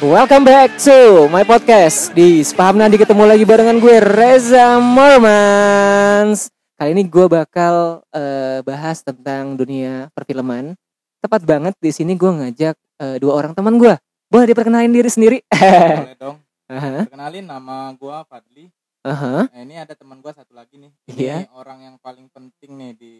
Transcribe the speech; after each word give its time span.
Welcome 0.00 0.48
back 0.48 0.80
to 0.80 1.28
my 1.28 1.44
podcast 1.44 2.16
di 2.16 2.40
Sepaham 2.40 2.80
Nadi 2.80 2.96
ketemu 2.96 3.28
lagi 3.28 3.44
barengan 3.44 3.76
gue 3.76 3.96
Reza 4.00 4.80
Mormans. 4.80 6.48
Kali 6.74 6.96
ini 6.96 7.04
gue 7.04 7.26
bakal 7.28 8.00
eh, 8.08 8.64
bahas 8.64 9.04
tentang 9.04 9.54
dunia 9.54 10.08
perfilman. 10.16 10.72
Tepat 11.20 11.44
banget 11.44 11.74
di 11.76 11.92
sini 11.92 12.16
gue 12.16 12.30
ngajak 12.32 12.76
eh, 12.76 13.16
dua 13.20 13.32
orang 13.36 13.52
teman 13.52 13.76
gue. 13.76 13.92
Boleh 14.30 14.46
diperkenalin 14.48 14.88
diri 14.88 15.10
sendiri? 15.12 15.38
Boleh 15.52 16.16
dong. 16.22 16.38
Aha, 16.70 17.02
Kenalin 17.10 17.50
nama 17.50 17.90
gua 17.98 18.22
Fadli. 18.22 18.70
aha. 19.02 19.50
Nah, 19.50 19.58
ini 19.58 19.74
ada 19.74 19.90
teman 19.98 20.22
gua 20.22 20.30
satu 20.30 20.54
lagi 20.54 20.78
nih. 20.78 20.92
Ini 21.10 21.18
Iya. 21.18 21.36
orang 21.50 21.82
yang 21.82 21.96
paling 21.98 22.30
penting 22.30 22.78
nih 22.78 22.92
di 22.94 23.14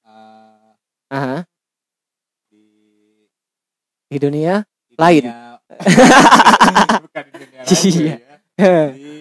eh, 0.00 0.72
aha. 1.12 1.44
di, 2.48 2.64
Di 4.08 4.16
dunia 4.16 4.64
Lain. 5.00 5.24
dunia- 5.24 5.58
Bukan 7.00 7.22
di 7.24 7.32
dunia 7.40 7.60
lain. 7.64 7.72
Iya. 7.72 8.16
ya. 8.60 8.84
Di 8.92 9.12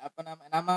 apa 0.00 0.20
nama 0.24 0.42
nama 0.48 0.76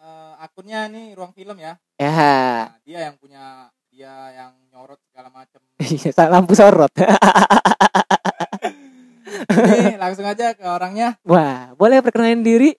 eh, 0.00 0.32
akunnya 0.40 0.88
nih 0.88 1.12
ruang 1.12 1.36
film 1.36 1.60
ya. 1.60 1.76
ya, 1.94 2.08
Nah, 2.08 2.80
dia 2.80 2.98
yang 3.04 3.16
punya 3.20 3.68
dia 3.92 4.12
yang 4.32 4.52
nyorot 4.72 4.96
segala 5.04 5.28
macam. 5.28 5.60
Iya, 5.76 6.10
lampu 6.32 6.56
sorot. 6.56 6.88
Langsung 10.00 10.24
aja 10.24 10.56
ke 10.56 10.64
orangnya. 10.64 11.20
Wah, 11.22 11.76
boleh 11.76 12.00
perkenalin 12.00 12.40
diri? 12.40 12.72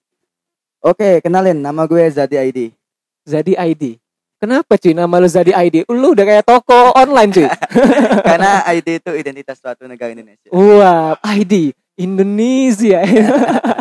Oke, 0.82 1.22
kenalin 1.22 1.62
nama 1.62 1.86
gue 1.86 2.02
Zadi 2.10 2.34
ID. 2.34 2.74
Zadi 3.22 3.54
ID. 3.54 4.01
Kenapa 4.42 4.74
cuy 4.74 4.90
nama 4.90 5.22
lu 5.22 5.30
Zadi 5.30 5.54
ID? 5.54 5.86
Lu 5.86 6.18
udah 6.18 6.26
kayak 6.26 6.42
toko 6.42 6.90
online 6.98 7.30
cuy. 7.30 7.46
Karena 8.26 8.58
ID 8.74 8.98
itu 8.98 9.14
identitas 9.14 9.62
suatu 9.62 9.86
negara 9.86 10.10
Indonesia. 10.10 10.50
Wah, 10.50 11.14
ID 11.22 11.70
Indonesia. 11.94 13.06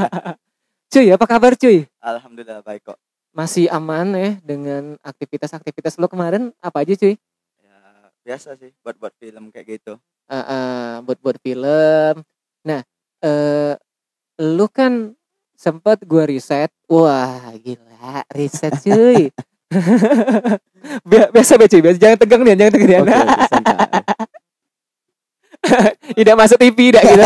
cuy, 0.94 1.10
apa 1.10 1.26
kabar 1.26 1.58
cuy? 1.58 1.90
Alhamdulillah 1.98 2.62
baik 2.62 2.94
kok. 2.94 3.02
Masih 3.34 3.74
aman 3.74 4.14
ya 4.14 4.38
dengan 4.46 5.02
aktivitas-aktivitas 5.02 5.98
lu 5.98 6.06
kemarin 6.06 6.54
apa 6.62 6.86
aja 6.86 6.94
cuy? 6.94 7.18
Ya, 7.58 7.82
biasa 8.22 8.54
sih 8.62 8.70
buat 8.86 9.02
buat 9.02 9.18
film 9.18 9.50
kayak 9.50 9.82
gitu. 9.82 9.98
Eh, 10.30 10.38
eh, 10.38 10.94
buat-buat 11.02 11.42
film. 11.42 12.22
Nah, 12.70 12.86
eh 13.26 13.74
lu 14.38 14.70
kan 14.70 15.18
sempat 15.58 16.06
gua 16.06 16.30
riset. 16.30 16.70
Wah, 16.86 17.50
gila, 17.58 18.22
riset 18.30 18.78
cuy. 18.86 19.34
Bi- 21.10 21.32
biasa 21.32 21.56
cuy, 21.56 21.82
biasa 21.82 21.98
jangan 22.00 22.18
tegang 22.20 22.42
nih, 22.44 22.56
jangan 22.60 22.74
tegang 22.76 23.04
nih. 23.08 23.16
Santai. 23.52 23.76
tidak 26.18 26.36
masuk 26.36 26.58
TV 26.58 26.78
tidak 26.90 27.04
gitu. 27.06 27.22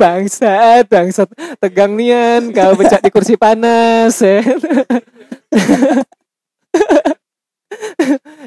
bangsat, 0.00 0.84
bangsat. 0.86 1.28
Tegang 1.58 1.96
nian 1.96 2.52
kau 2.52 2.76
becak 2.78 3.02
di 3.02 3.10
kursi 3.10 3.34
panas. 3.34 4.20
ya. 4.22 4.44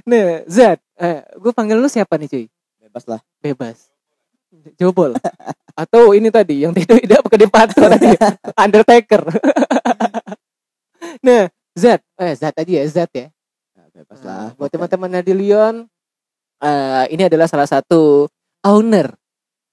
nah, 0.05 0.45
Zat, 0.45 0.80
eh, 1.02 1.25
gue 1.36 1.52
panggil 1.52 1.81
lu 1.81 1.89
siapa 1.89 2.16
nih 2.16 2.30
cuy? 2.30 2.45
Bebas 2.80 3.03
lah. 3.09 3.20
Bebas. 3.42 3.98
Jobol. 4.78 5.14
Atau 5.78 6.11
ini 6.17 6.28
tadi 6.33 6.66
yang 6.66 6.73
tidak 6.75 7.23
tidak 7.23 7.52
pato 7.52 7.83
tadi. 7.86 8.11
Undertaker. 8.66 9.22
nah, 11.23 11.47
Zat, 11.78 12.02
eh 12.19 12.33
Zat 12.36 12.55
aja 12.58 12.71
ya, 12.71 12.83
Zat 12.89 13.11
ya. 13.15 13.27
Ya, 13.77 13.83
bebas 13.93 14.20
Nah, 14.26 14.27
lah. 14.27 14.49
buat 14.60 14.70
teman-teman 14.73 15.23
di 15.23 15.33
Leon, 15.33 15.87
eh 16.60 17.04
ini 17.14 17.23
adalah 17.30 17.48
salah 17.48 17.70
satu 17.70 18.27
owner. 18.65 19.14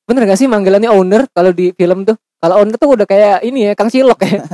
Bener 0.07 0.23
gak 0.31 0.39
sih 0.39 0.47
manggilannya 0.47 0.93
owner 0.95 1.27
kalau 1.35 1.51
di 1.51 1.75
film 1.75 2.07
tuh? 2.07 2.15
Kalau 2.39 2.63
owner 2.63 2.79
tuh 2.79 2.95
udah 2.95 3.07
kayak 3.09 3.43
ini 3.43 3.67
ya, 3.67 3.73
Kang 3.75 3.91
Cilok 3.91 4.21
ya. 4.23 4.45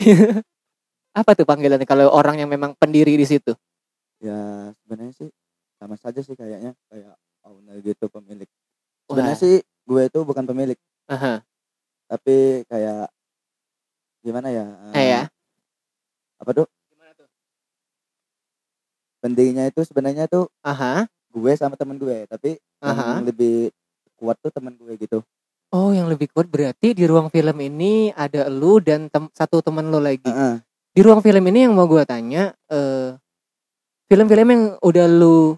Apa 1.20 1.34
tuh 1.36 1.44
panggilannya 1.44 1.84
kalau 1.84 2.08
orang 2.08 2.40
yang 2.40 2.48
memang 2.48 2.72
pendiri 2.78 3.18
di 3.18 3.26
situ? 3.28 3.52
Ya, 4.22 4.70
sebenarnya 4.80 5.12
sih 5.12 5.28
sama 5.76 5.96
saja 6.00 6.20
sih 6.24 6.32
kayaknya 6.32 6.72
kayak 6.88 7.12
owner 7.70 7.86
gitu 7.86 8.10
pemilik. 8.10 8.50
Sebenarnya 9.06 9.38
sih 9.38 9.62
gue 9.62 10.02
itu 10.02 10.18
bukan 10.26 10.42
pemilik, 10.42 10.78
Aha. 11.06 11.42
tapi 12.10 12.66
kayak 12.66 13.06
gimana 14.26 14.50
ya? 14.50 14.66
Eh 14.94 15.06
ya. 15.06 15.22
Apa 16.42 16.50
tuh? 16.50 16.66
Pendirinya 19.22 19.68
itu 19.70 19.86
sebenarnya 19.86 20.26
tuh 20.26 20.50
Aha. 20.66 21.06
gue 21.30 21.52
sama 21.54 21.78
temen 21.78 21.94
gue, 21.94 22.26
tapi 22.26 22.58
Aha. 22.82 23.22
yang 23.22 23.30
lebih 23.30 23.70
kuat 24.18 24.34
tuh 24.42 24.50
temen 24.50 24.74
gue 24.74 24.98
gitu. 24.98 25.22
Oh, 25.70 25.94
yang 25.94 26.10
lebih 26.10 26.26
kuat 26.34 26.50
berarti 26.50 26.98
di 26.98 27.06
ruang 27.06 27.30
film 27.30 27.54
ini 27.62 28.10
ada 28.18 28.50
lu 28.50 28.82
dan 28.82 29.06
tem- 29.06 29.30
satu 29.30 29.62
teman 29.62 29.86
lu 29.86 30.02
lagi. 30.02 30.26
Heeh. 30.26 30.58
Di 30.90 31.00
ruang 31.06 31.22
film 31.22 31.46
ini 31.46 31.70
yang 31.70 31.78
mau 31.78 31.86
gua 31.86 32.02
tanya, 32.02 32.50
eh 32.66 33.14
film-film 34.10 34.48
yang 34.50 34.62
udah 34.82 35.06
lu 35.06 35.54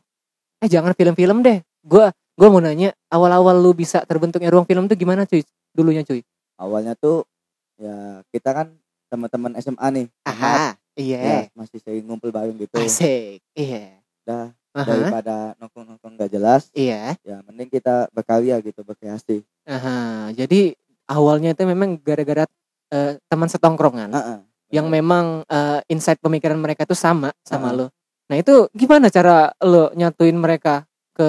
eh 0.60 0.68
jangan 0.68 0.92
film-film 0.92 1.40
deh. 1.40 1.64
Gua 1.82 2.14
gua 2.32 2.48
mau 2.48 2.58
nanya 2.58 2.94
awal-awal 3.06 3.58
lu 3.58 3.74
bisa 3.74 4.06
terbentuknya 4.06 4.48
ruang 4.48 4.64
film 4.64 4.86
tuh 4.86 4.94
gimana 4.94 5.26
cuy? 5.26 5.42
Dulunya 5.70 6.02
cuy. 6.02 6.22
awalnya 6.54 6.94
tuh 6.94 7.26
ya 7.74 8.22
kita 8.30 8.54
kan 8.54 8.70
teman-teman 9.10 9.58
SMA 9.58 9.82
nih 9.90 10.06
Aha. 10.22 10.78
ya, 10.94 11.18
Iya. 11.18 11.50
masih 11.52 11.82
sering 11.82 12.06
ngumpul 12.06 12.30
bareng 12.30 12.54
gitu 12.54 12.78
Asik. 12.78 13.42
Iya. 13.52 13.98
dah 14.22 14.54
Aha. 14.70 14.86
daripada 14.86 15.34
nongkrong-nongkrong 15.58 16.14
gak 16.16 16.30
jelas 16.30 16.70
Iya. 16.70 17.18
ya 17.20 17.42
mending 17.42 17.66
kita 17.66 18.06
berkarya 18.10 18.62
gitu 18.62 18.80
berkreasi 18.80 19.42
Aha. 19.66 20.30
Jadi 20.32 20.78
awalnya 21.04 21.50
itu 21.50 21.66
memang 21.66 21.98
gara-gara 21.98 22.46
eh, 22.88 23.18
teman 23.26 23.50
setongkrongan 23.50 24.14
Heeh. 24.14 24.38
yang 24.70 24.86
memang 24.86 25.42
eh, 25.42 25.80
insight 25.88 26.22
pemikiran 26.22 26.56
mereka 26.56 26.86
tuh 26.86 26.94
sama 26.94 27.34
sama 27.42 27.74
Heeh. 27.74 27.78
lo. 27.80 27.86
Nah, 28.30 28.36
itu 28.38 28.70
gimana 28.70 29.10
cara 29.10 29.50
lo 29.58 29.90
nyatuin 29.92 30.38
mereka 30.38 30.86
ke 31.12 31.28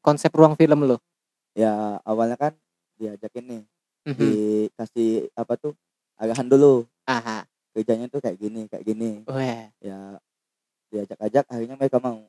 konsep 0.00 0.30
ruang 0.30 0.54
film 0.54 0.86
lo? 0.86 0.98
ya 1.54 2.02
awalnya 2.02 2.34
kan 2.34 2.52
diajakin 2.98 3.44
nih 3.46 3.62
Mhm. 4.04 4.20
dikasih 4.20 5.32
apa 5.32 5.54
tuh 5.56 5.72
arahan 6.18 6.44
dulu 6.44 6.84
Aha. 7.06 7.46
kerjanya 7.72 8.06
tuh 8.06 8.20
kayak 8.20 8.36
gini 8.36 8.66
kayak 8.68 8.84
gini 8.84 9.22
Wah. 9.24 9.70
ya 9.78 10.18
diajak-ajak 10.90 11.44
akhirnya 11.48 11.76
mereka 11.76 11.98
mau 11.98 12.20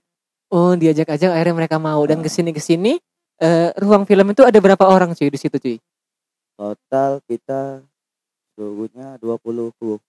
Oh, 0.53 0.77
diajak-ajak 0.77 1.33
akhirnya 1.33 1.57
mereka 1.57 1.77
mau 1.81 2.05
dan 2.05 2.21
Ah. 2.21 2.23
ke 2.23 2.29
sini 2.29 2.53
ke 2.53 2.61
sini 2.61 3.01
eh, 3.35 3.69
ruang 3.81 4.05
film 4.05 4.29
itu 4.31 4.45
ada 4.45 4.55
berapa 4.61 4.85
orang 4.85 5.11
cuy 5.11 5.27
di 5.27 5.35
situ 5.35 5.57
cuy? 5.57 5.77
total 6.55 7.19
kita 7.27 7.83
seluruhnya 8.55 9.19
20 9.19 9.75
kru 9.75 9.99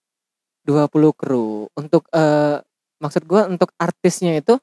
20 0.63 1.11
kru. 1.11 1.67
Untuk 1.73 2.07
eh, 2.11 2.59
maksud 2.99 3.23
gua 3.23 3.47
untuk 3.47 3.71
artisnya 3.75 4.35
itu 4.35 4.55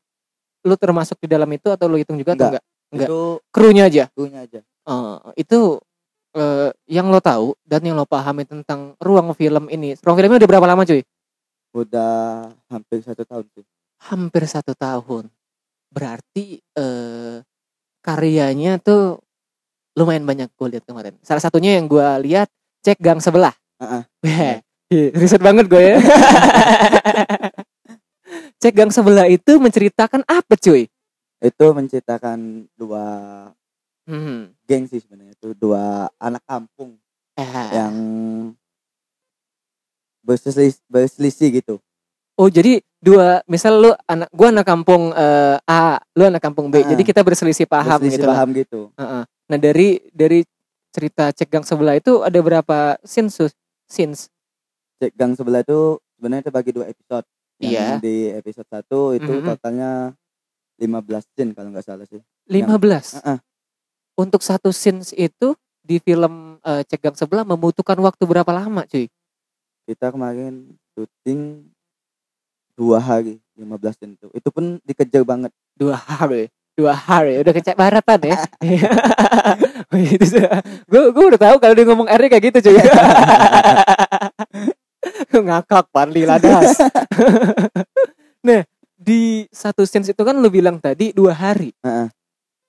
lu 0.64 0.75
termasuk 0.75 1.20
di 1.20 1.28
dalam 1.28 1.48
itu 1.52 1.69
atau 1.69 1.84
lu 1.86 2.00
hitung 2.00 2.16
juga 2.16 2.32
atau 2.34 2.48
enggak? 2.50 2.64
Enggak. 2.91 3.08
itu 3.08 3.19
Krunya 3.52 3.84
aja. 3.86 4.04
krunya 4.12 4.41
aja 4.44 4.60
Eh, 4.84 5.16
itu 5.41 5.80
eh, 6.36 6.69
yang 6.84 7.08
lo 7.08 7.20
tahu 7.20 7.56
dan 7.64 7.80
yang 7.80 7.97
lo 7.97 8.04
pahami 8.04 8.44
tentang 8.44 8.92
ruang 9.00 9.32
film 9.32 9.69
ini. 9.69 9.97
Ruang 9.97 10.16
filmnya 10.16 10.36
udah 10.41 10.50
berapa 10.50 10.66
lama 10.69 10.84
cuy? 10.84 11.02
udah 11.75 12.54
hampir 12.70 13.02
satu 13.02 13.26
tahun 13.26 13.50
sih 13.50 13.66
Hampir 14.06 14.47
satu 14.47 14.78
tahun. 14.78 15.26
Berarti 15.91 16.60
eh, 16.60 17.42
karyanya 17.98 18.78
tuh 18.78 19.19
lumayan 19.96 20.22
banyak 20.22 20.52
gue 20.55 20.69
lihat 20.76 20.84
kemarin. 20.87 21.19
Salah 21.25 21.43
satunya 21.43 21.75
yang 21.81 21.90
gue 21.90 22.05
lihat 22.28 22.46
cek 22.84 23.00
gang 23.00 23.19
sebelah. 23.19 23.55
Wah, 23.81 24.05
iya, 24.22 24.62
riset 25.19 25.43
banget 25.43 25.67
gue 25.67 25.82
ya. 25.82 25.96
cek 28.64 28.72
gang 28.72 28.88
sebelah 28.88 29.28
itu 29.28 29.61
menceritakan 29.61 30.25
apa 30.25 30.56
cuy? 30.56 30.88
itu 31.44 31.66
menceritakan 31.69 32.64
dua 32.72 33.05
Hmm. 34.08 34.52
geng 34.64 34.84
sih 34.84 35.00
sebenarnya 35.00 35.32
itu 35.37 35.52
dua 35.56 36.08
anak 36.20 36.40
kampung 36.49 36.96
eh, 37.37 37.69
yang 37.72 37.93
berselisih, 40.20 40.81
berselisih 40.88 41.61
gitu 41.61 41.76
Oh 42.34 42.49
jadi 42.50 42.82
dua 42.99 43.44
misal 43.46 43.78
lu 43.78 43.90
anak 44.11 44.26
gua 44.34 44.49
anak 44.50 44.67
kampung 44.67 45.14
eh, 45.14 45.56
A, 45.70 46.02
lu 46.19 46.26
anak 46.26 46.43
kampung 46.43 46.67
B. 46.67 46.82
Ah. 46.82 46.88
Jadi 46.90 47.06
kita 47.06 47.22
berselisih 47.22 47.62
paham 47.64 48.00
berselisih 48.00 48.19
gitu. 48.19 48.26
lah. 48.26 48.34
paham 48.34 48.49
gitu 48.56 48.81
Heeh. 48.99 49.22
Nah 49.25 49.58
dari 49.60 49.88
dari 50.10 50.40
cerita 50.90 51.31
cek 51.31 51.49
gang 51.49 51.62
sebelah 51.64 51.94
itu 51.94 52.25
ada 52.26 52.40
berapa 52.40 52.96
scenes? 53.05 53.38
Scenes. 53.87 54.32
cek 54.99 55.12
gang 55.14 55.37
sebelah 55.37 55.60
itu 55.62 56.00
sebenarnya 56.17 56.49
terbagi 56.49 56.72
dua 56.75 56.88
episode 56.90 57.25
Iya. 57.56 57.99
di 57.99 58.31
episode 58.31 58.67
satu 58.67 59.12
itu 59.12 59.31
Mhm. 59.31 59.47
totalnya 59.47 60.12
15 60.77 61.25
scene 61.29 61.51
kalau 61.51 61.71
nggak 61.71 61.83
salah 61.83 62.05
sih 62.05 62.21
15. 62.45 63.17
Heeh. 63.17 63.39
Untuk 64.15 64.41
satu 64.41 64.71
scenes 64.71 65.11
itu 65.12 65.53
di 65.81 65.99
film 65.99 66.59
eh, 66.61 66.83
cek 66.83 66.99
gang 67.01 67.15
sebelah 67.15 67.43
membutuhkan 67.43 67.97
waktu 67.99 68.23
berapa 68.23 68.51
lama 68.51 68.85
cuy? 68.85 69.09
kita 69.85 70.09
kemarin 70.09 70.73
syuting 70.91 71.69
dua 72.73 72.97
hari 72.97 73.37
15 73.53 73.95
scene 73.95 74.17
itu 74.17 74.27
itu 74.33 74.49
pun 74.49 74.81
dikejar 74.81 75.21
banget 75.23 75.53
Dua 75.75 75.95
hari. 75.95 76.49
dua 76.73 76.91
hari 76.91 77.37
udah 77.39 77.53
kecek 77.53 77.77
baratan 77.77 78.19
ya 78.25 78.35
gue 80.91 81.03
gue 81.06 81.25
udah 81.29 81.39
tahu 81.39 81.55
kalau 81.61 81.71
dia 81.71 81.85
ngomong 81.85 82.09
R 82.09 82.19
kayak 82.27 82.51
gitu 82.51 82.59
cuy 82.65 82.81
ngakak 85.46 85.87
parli 85.90 86.22
ladas. 86.25 86.78
Nah 88.44 88.61
di 88.93 89.49
satu 89.49 89.88
sense 89.88 90.12
itu 90.12 90.20
kan 90.20 90.37
lu 90.37 90.52
bilang 90.52 90.76
tadi 90.76 91.16
dua 91.16 91.32
hari. 91.32 91.72
Heeh. 91.81 92.08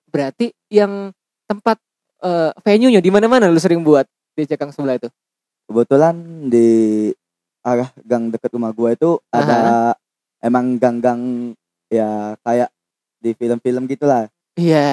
berarti 0.08 0.56
yang 0.72 1.12
tempat 1.44 1.76
eh, 2.24 2.56
venue-nya 2.64 3.04
di 3.04 3.12
mana-mana 3.12 3.52
lu 3.52 3.60
sering 3.60 3.84
buat 3.84 4.08
di 4.32 4.48
cekang 4.48 4.72
sebelah 4.72 4.96
itu? 4.96 5.12
Kebetulan 5.68 6.16
di 6.48 7.12
arah 7.60 7.92
gang 8.00 8.32
deket 8.32 8.56
rumah 8.56 8.72
gua 8.72 8.96
itu 8.96 9.20
ada 9.28 9.92
emang 10.40 10.80
gang-gang 10.80 11.52
ya 11.92 12.40
kayak 12.40 12.72
di 13.20 13.36
film-film 13.36 13.84
gitulah. 13.92 14.32
Iya. 14.56 14.88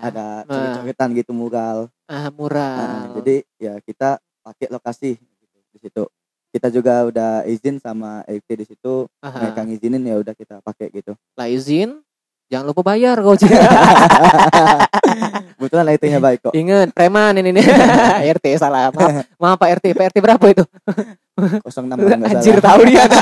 Ada 0.00 0.48
Ah. 0.48 0.48
coret-coretan 0.48 1.08
gitu 1.12 1.36
mural. 1.36 1.92
Ah 2.08 2.24
Nah, 2.24 2.32
mural 2.32 3.12
jadi 3.20 3.44
ya 3.60 3.76
kita 3.84 4.16
pakai 4.40 4.72
lokasi 4.72 5.20
gitu, 5.20 5.58
di 5.68 5.78
situ 5.78 6.02
kita 6.52 6.68
juga 6.68 7.08
udah 7.08 7.48
izin 7.48 7.80
sama 7.80 8.20
LT 8.28 8.48
di 8.60 8.66
situ 8.68 9.08
Aha. 9.24 9.40
mereka 9.40 9.64
ngizinin 9.64 10.04
ya 10.04 10.20
udah 10.20 10.34
kita 10.36 10.60
pakai 10.60 10.92
gitu. 10.92 11.16
Lah 11.32 11.48
izin 11.48 12.04
jangan 12.52 12.68
lupa 12.68 12.84
bayar 12.84 13.16
kau 13.24 13.32
Ci. 13.40 13.48
kebetulan 15.56 15.86
LT-nya 15.96 16.20
baik 16.20 16.38
kok. 16.44 16.52
Ingat 16.52 16.92
preman 16.92 17.40
ini 17.40 17.56
nih. 17.56 17.64
RT 18.36 18.46
salah. 18.60 18.92
Maaf 18.92 19.24
maaf 19.40 19.56
Pak 19.56 19.80
RT 19.80 19.96
Pak 19.96 20.04
RT 20.12 20.16
berapa 20.20 20.44
itu? 20.52 20.64
06 21.64 21.64
kalau 21.72 21.96
nggak 21.96 22.28
anjir 22.36 22.56
salah. 22.60 22.66
tahu 22.68 22.80
dia. 22.84 23.04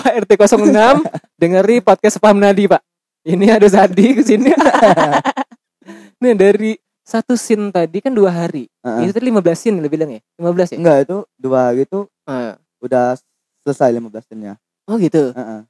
Pak 0.00 0.12
RT 0.24 0.30
06 0.40 1.04
dengeri 1.36 1.76
podcast 1.84 2.16
Paham 2.16 2.40
Nadi 2.40 2.64
Pak. 2.64 2.80
Ini 3.24 3.56
ada 3.56 3.66
Zadi 3.68 4.16
ke 4.16 4.22
sini. 4.24 4.52
Nih 6.20 6.32
dari 6.36 6.72
satu 7.04 7.36
scene 7.36 7.68
tadi 7.68 8.00
kan 8.00 8.10
dua 8.10 8.32
hari 8.32 8.66
Heeh. 8.80 9.04
itu 9.04 9.12
tadi 9.12 9.28
15 9.28 9.44
scene 9.54 9.76
lu 9.76 9.86
bilang 9.86 10.08
ya 10.08 10.20
15 10.40 10.72
ya 10.72 10.76
enggak 10.80 10.98
itu 11.04 11.16
dua 11.36 11.58
hari 11.70 11.84
itu 11.84 12.08
Ah. 12.24 12.56
udah 12.80 13.20
selesai 13.62 13.92
15 13.92 14.24
nya 14.34 14.56
oh 14.88 14.96
gitu 14.96 15.30
Heeh. 15.30 15.60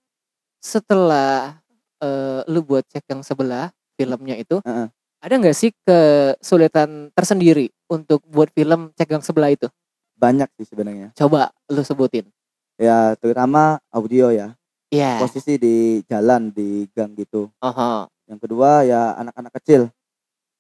setelah 0.63 1.59
eh, 1.99 2.41
lu 2.47 2.63
buat 2.63 2.87
cek 2.87 3.05
yang 3.11 3.21
sebelah 3.21 3.75
filmnya 3.95 4.39
itu 4.39 4.63
Heeh. 4.63 4.87
ada 5.21 5.35
nggak 5.35 5.57
sih 5.57 5.75
kesulitan 5.83 7.11
tersendiri 7.11 7.69
untuk 7.91 8.23
buat 8.25 8.49
film 8.51 8.95
cek 8.95 9.09
yang 9.11 9.23
sebelah 9.23 9.51
itu 9.51 9.67
banyak 10.15 10.47
sih 10.55 10.67
sebenarnya 10.67 11.11
coba 11.13 11.51
lu 11.67 11.83
sebutin 11.83 12.31
ya 12.79 13.19
terutama 13.19 13.83
audio 13.91 14.31
ya 14.31 14.55
Iya. 14.95 15.19
posisi 15.19 15.59
di 15.59 16.07
jalan 16.07 16.55
di 16.55 16.87
gang 16.95 17.19
gitu 17.19 17.51
Aha. 17.59 18.07
yang 18.31 18.39
kedua 18.39 18.87
ya 18.87 19.19
anak-anak 19.19 19.51
kecil 19.59 19.91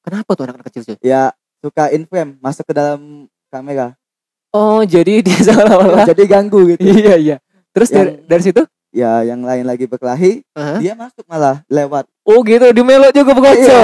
Kenapa 0.05 0.31
tuh 0.31 0.45
anak-anak 0.45 0.69
kecil 0.69 0.83
cuy? 0.85 0.97
ya 1.01 1.33
suka 1.59 1.89
in 1.91 2.05
frame 2.05 2.37
masuk 2.39 2.62
ke 2.62 2.73
dalam 2.73 3.25
kamera 3.49 3.97
Oh 4.51 4.85
jadi 4.85 5.19
dia 5.27 5.41
seolah-olah. 5.43 6.05
jadi 6.05 6.23
ganggu 6.29 6.71
gitu 6.71 6.85
iya 6.85 7.15
iya. 7.17 7.37
Terus 7.73 7.89
dari, 7.89 8.11
Yang- 8.12 8.21
dari 8.27 8.43
situ? 8.43 8.62
ya 8.95 9.27
yang 9.27 9.43
lain 9.43 9.65
lagi 9.65 9.85
berkelahi 9.85 10.47
Aha. 10.55 10.79
dia 10.79 10.95
masuk 10.95 11.27
malah 11.27 11.67
lewat 11.67 12.06
Oh 12.23 12.41
gitu 12.41 12.71
di 12.71 12.81
melok 12.81 13.11
juga 13.11 13.33
begoco. 13.33 13.81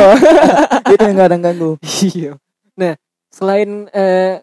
itu 0.93 1.02
yang 1.02 1.19
kadang 1.19 1.40
ganggu 1.40 1.70
Iya. 1.82 2.38
Nah 2.76 2.94
selain 3.26 3.90
eh, 3.90 4.38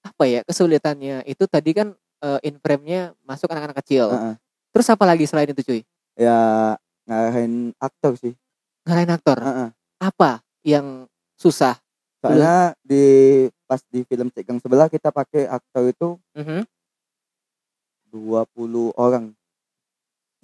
apa 0.00 0.24
ya 0.24 0.40
kesulitannya 0.42 1.24
itu 1.24 1.44
tadi 1.46 1.72
kan 1.72 1.88
eh, 2.20 2.40
in 2.42 2.56
frame-nya 2.56 3.16
masuk 3.22 3.48
anak-anak 3.48 3.80
kecil. 3.80 4.10
Heeh. 4.10 4.34
Terus 4.70 4.86
apa 4.88 5.04
lagi 5.04 5.24
selain 5.24 5.48
itu 5.48 5.62
cuy? 5.62 5.80
ya 6.14 6.76
ngarahin 7.06 7.72
aktor 7.76 8.12
sih 8.14 8.36
Ngarahin 8.84 9.10
aktor. 9.10 9.38
Heeh. 9.38 9.68
Apa 9.98 10.44
yang 10.60 11.08
susah? 11.40 11.80
soalnya 12.20 12.76
di 12.84 13.48
pas 13.64 13.80
di 13.88 14.04
film 14.04 14.28
Cegang 14.28 14.60
sebelah 14.60 14.92
kita 14.92 15.08
pakai 15.08 15.48
aktor 15.48 15.88
itu 15.88 16.20
Mhm. 16.36 16.68
20 18.12 18.92
orang 19.00 19.32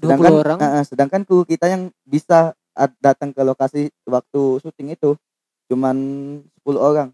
20 0.00 0.40
orang. 0.40 0.58
Heeh, 0.60 0.82
sedangkan 0.88 1.20
kru 1.28 1.44
kita 1.44 1.69
yang 1.69 1.93
bisa 2.04 2.56
datang 3.00 3.32
ke 3.32 3.40
lokasi 3.44 3.88
waktu 4.04 4.40
syuting 4.64 4.96
itu 4.96 5.16
cuman 5.69 5.96
10 6.60 6.81
orang 6.81 7.08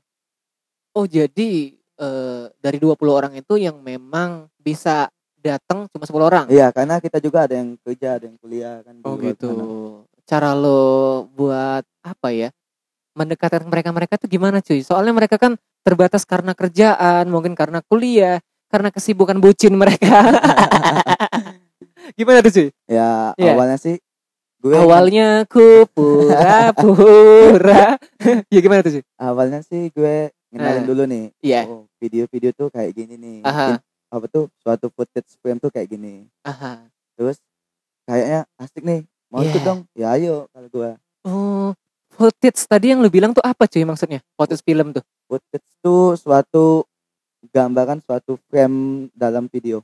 Oh 0.92 1.08
jadi 1.08 1.72
eh, 1.72 2.44
dari 2.60 2.78
20 2.82 3.14
orang 3.16 3.32
itu 3.32 3.56
yang 3.56 3.80
memang 3.80 4.50
bisa 4.60 5.08
datang 5.42 5.88
cuma 5.90 6.04
10 6.06 6.26
orang. 6.28 6.46
iya 6.50 6.70
karena 6.70 6.98
kita 7.02 7.18
juga 7.18 7.46
ada 7.48 7.54
yang 7.58 7.74
kerja 7.82 8.18
ada 8.20 8.24
yang 8.30 8.36
kuliah 8.38 8.82
kan 8.84 8.94
Oh 9.02 9.16
gitu. 9.18 9.48
sana. 9.48 9.64
Cara 10.22 10.50
lo 10.54 11.26
buat 11.34 11.82
apa 12.04 12.28
ya? 12.30 12.50
Mendekatkan 13.12 13.68
mereka-mereka 13.68 14.16
tuh 14.16 14.26
gimana 14.26 14.58
cuy? 14.58 14.80
Soalnya 14.80 15.12
mereka 15.12 15.36
kan 15.36 15.54
terbatas 15.84 16.24
karena 16.24 16.52
kerjaan, 16.52 17.28
mungkin 17.28 17.52
karena 17.52 17.84
kuliah, 17.84 18.40
karena 18.72 18.88
kesibukan 18.88 19.36
bucin 19.36 19.76
mereka. 19.76 20.22
gimana 22.18 22.40
tuh 22.40 22.50
cuy? 22.50 22.68
ya 22.86 23.30
Iya. 23.36 23.52
awalnya 23.54 23.76
sih 23.76 23.96
gue 24.58 24.74
Awalnya 24.74 25.44
ku 25.46 25.84
pura-pura. 25.88 27.96
ya 28.52 28.58
gimana 28.58 28.80
tuh 28.80 28.96
cuy? 28.96 29.02
awalnya 29.16 29.58
sih 29.60 29.88
gue 29.90 30.30
ngenalin 30.50 30.82
Eh, 30.82 30.86
dulu 30.86 31.02
nih 31.04 31.24
Iya. 31.40 31.60
oh, 31.66 31.84
video-video 31.96 32.50
tuh 32.52 32.68
kayak 32.68 32.90
gini 32.92 33.14
nih 33.16 33.38
Aha. 33.42 33.78
Apa 34.08 34.24
tuh 34.26 34.48
suatu 34.58 34.88
footage 34.88 35.36
frame 35.38 35.58
tuh 35.58 35.68
kayak 35.68 35.88
gini 35.88 36.26
Aha. 36.42 36.84
terus 37.14 37.38
kayaknya 38.02 38.44
asik 38.56 38.82
nih 38.82 39.00
mau 39.28 39.40
ikut 39.40 39.54
Iya. 39.54 39.64
dong 39.64 39.78
ya 39.92 40.06
ayo 40.12 40.34
kalau 40.50 40.68
gue 40.68 40.90
Oh, 41.22 41.70
footage 42.12 42.60
tadi 42.62 42.92
yang 42.92 43.00
lu 43.00 43.08
bilang 43.08 43.32
tuh 43.32 43.42
apa 43.42 43.64
cuy 43.64 43.82
maksudnya? 43.82 44.20
Footage 44.32 44.62
film 44.62 44.92
tuh. 44.92 45.04
footage 45.24 45.64
tuh 45.80 46.12
suatu 46.14 46.84
gambaran 47.48 47.98
suatu 48.00 48.36
frame 48.46 49.08
dalam 49.12 49.48
video 49.48 49.80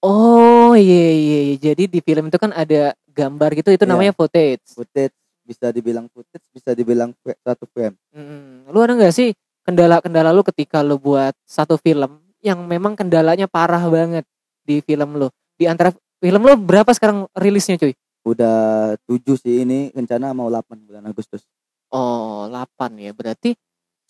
Oh 0.00 0.72
iya 0.72 1.12
iya 1.12 1.38
iya. 1.44 1.56
Jadi 1.60 1.84
di 1.86 2.00
film 2.00 2.26
itu 2.26 2.40
kan 2.40 2.50
ada 2.50 2.96
gambar 3.06 3.52
gitu 3.54 3.68
itu 3.68 3.84
Iya. 3.84 3.90
namanya 3.90 4.12
footage. 4.12 4.64
footage 4.66 5.12
bisa 5.44 5.68
dibilang 5.68 6.08
footage 6.08 6.46
bisa 6.48 6.72
dibilang 6.72 7.10
satu 7.42 7.66
frame 7.68 7.98
Mm, 8.10 8.70
Lu 8.70 8.78
ada 8.78 8.94
nggak 8.94 9.10
sih 9.10 9.34
kendala-kendala 9.60 10.30
lu 10.30 10.40
ketika 10.40 10.80
lu 10.80 10.96
buat 10.96 11.36
satu 11.44 11.76
film 11.76 12.16
yang 12.40 12.64
memang 12.64 12.96
kendalanya 12.96 13.44
parah 13.44 13.84
banget 13.84 14.24
di 14.62 14.80
film 14.80 15.20
lu? 15.20 15.28
Di 15.54 15.68
antara 15.68 15.92
film 16.16 16.40
lu 16.40 16.56
berapa 16.56 16.88
sekarang 16.90 17.28
rilisnya 17.36 17.76
cuy? 17.76 17.92
Udah 18.24 18.94
tujuh 19.08 19.36
sih 19.40 19.64
ini 19.64 19.90
rencana 19.96 20.36
mau 20.36 20.52
8 20.52 20.86
bulan 20.86 21.04
Agustus 21.08 21.44
Oh 21.90 22.46
8 22.46 23.00
ya 23.00 23.10
berarti 23.10 23.56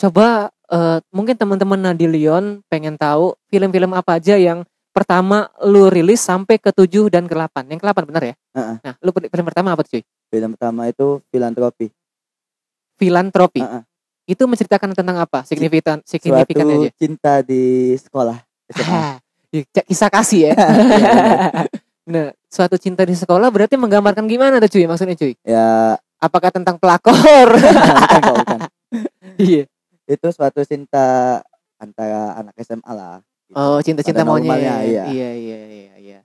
coba 0.00 0.52
eh, 0.69 0.99
mungkin 1.12 1.37
teman-teman 1.37 1.81
Nadilion 1.81 2.61
pengen 2.69 2.97
tahu 2.97 3.37
film-film 3.49 3.97
apa 3.97 4.21
aja 4.21 4.37
yang 4.37 4.67
pertama 4.90 5.49
lu 5.64 5.87
rilis 5.87 6.21
sampai 6.21 6.59
ke 6.59 6.75
7 6.75 7.09
dan 7.09 7.31
ke 7.31 7.35
8 7.35 7.71
yang 7.71 7.79
ke 7.79 7.87
8 7.87 8.11
benar 8.11 8.23
ya? 8.26 8.35
Heeh. 8.59 8.76
Nah 8.83 8.95
lu 9.00 9.11
film 9.14 9.47
pertama 9.47 9.73
apa 9.73 9.87
tuh 9.87 9.99
cuy? 9.99 10.05
film 10.31 10.55
pertama 10.55 10.87
itu 10.87 11.19
filantropi 11.35 11.90
Filantropi. 13.00 13.64
Heeh. 13.64 13.83
Itu 14.29 14.45
menceritakan 14.45 14.93
tentang 14.93 15.17
apa? 15.25 15.43
Signifikan 15.49 16.05
suatu 16.05 16.21
signifikannya 16.21 16.76
aja. 16.87 16.90
cinta 17.00 17.40
di 17.40 17.97
sekolah. 17.97 18.37
Ah, 18.87 19.17
ya, 19.49 19.83
kisah 19.88 20.12
kasih 20.12 20.52
ya. 20.52 20.55
nah, 22.09 22.33
suatu 22.49 22.76
cinta 22.80 23.04
di 23.04 23.12
sekolah 23.16 23.49
berarti 23.52 23.76
menggambarkan 23.76 24.25
gimana 24.28 24.62
tuh 24.62 24.71
cuy 24.73 24.85
maksudnya 24.88 25.16
cuy? 25.16 25.35
ya 25.45 25.97
Apakah 26.21 26.52
tentang 26.52 26.76
pelakor? 26.76 27.49
bukan 28.04 28.21
kok 28.21 28.37
bukan 28.45 28.61
iya. 29.40 29.64
itu 30.04 30.26
suatu 30.37 30.61
cinta 30.69 31.40
antara 31.80 32.37
anak 32.37 32.52
SMA 32.61 32.92
lah 32.92 33.25
gitu. 33.49 33.57
Oh, 33.57 33.80
cinta-cinta 33.80 34.21
maunya. 34.23 34.52
ya. 34.61 34.76
iya. 34.85 35.04
Iya, 35.09 35.30
iya, 35.33 35.61
iya, 35.64 35.95
iya. 35.97 36.19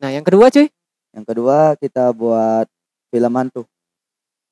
Nah, 0.00 0.08
yang 0.08 0.24
kedua 0.24 0.48
cuy, 0.48 0.72
yang 1.12 1.26
kedua 1.28 1.76
kita 1.76 2.10
buat 2.16 2.64
film 3.12 3.32
hantu 3.36 3.68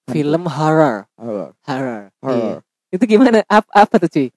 Hantu. 0.04 0.12
film 0.12 0.42
horror. 0.46 1.08
horror 1.16 1.50
Horror. 1.64 2.02
Iya. 2.22 2.28
horror 2.28 2.58
Itu 2.92 3.04
gimana? 3.08 3.40
Apa, 3.48 3.70
apa 3.72 3.94
tuh 4.04 4.10
cuy? 4.10 4.28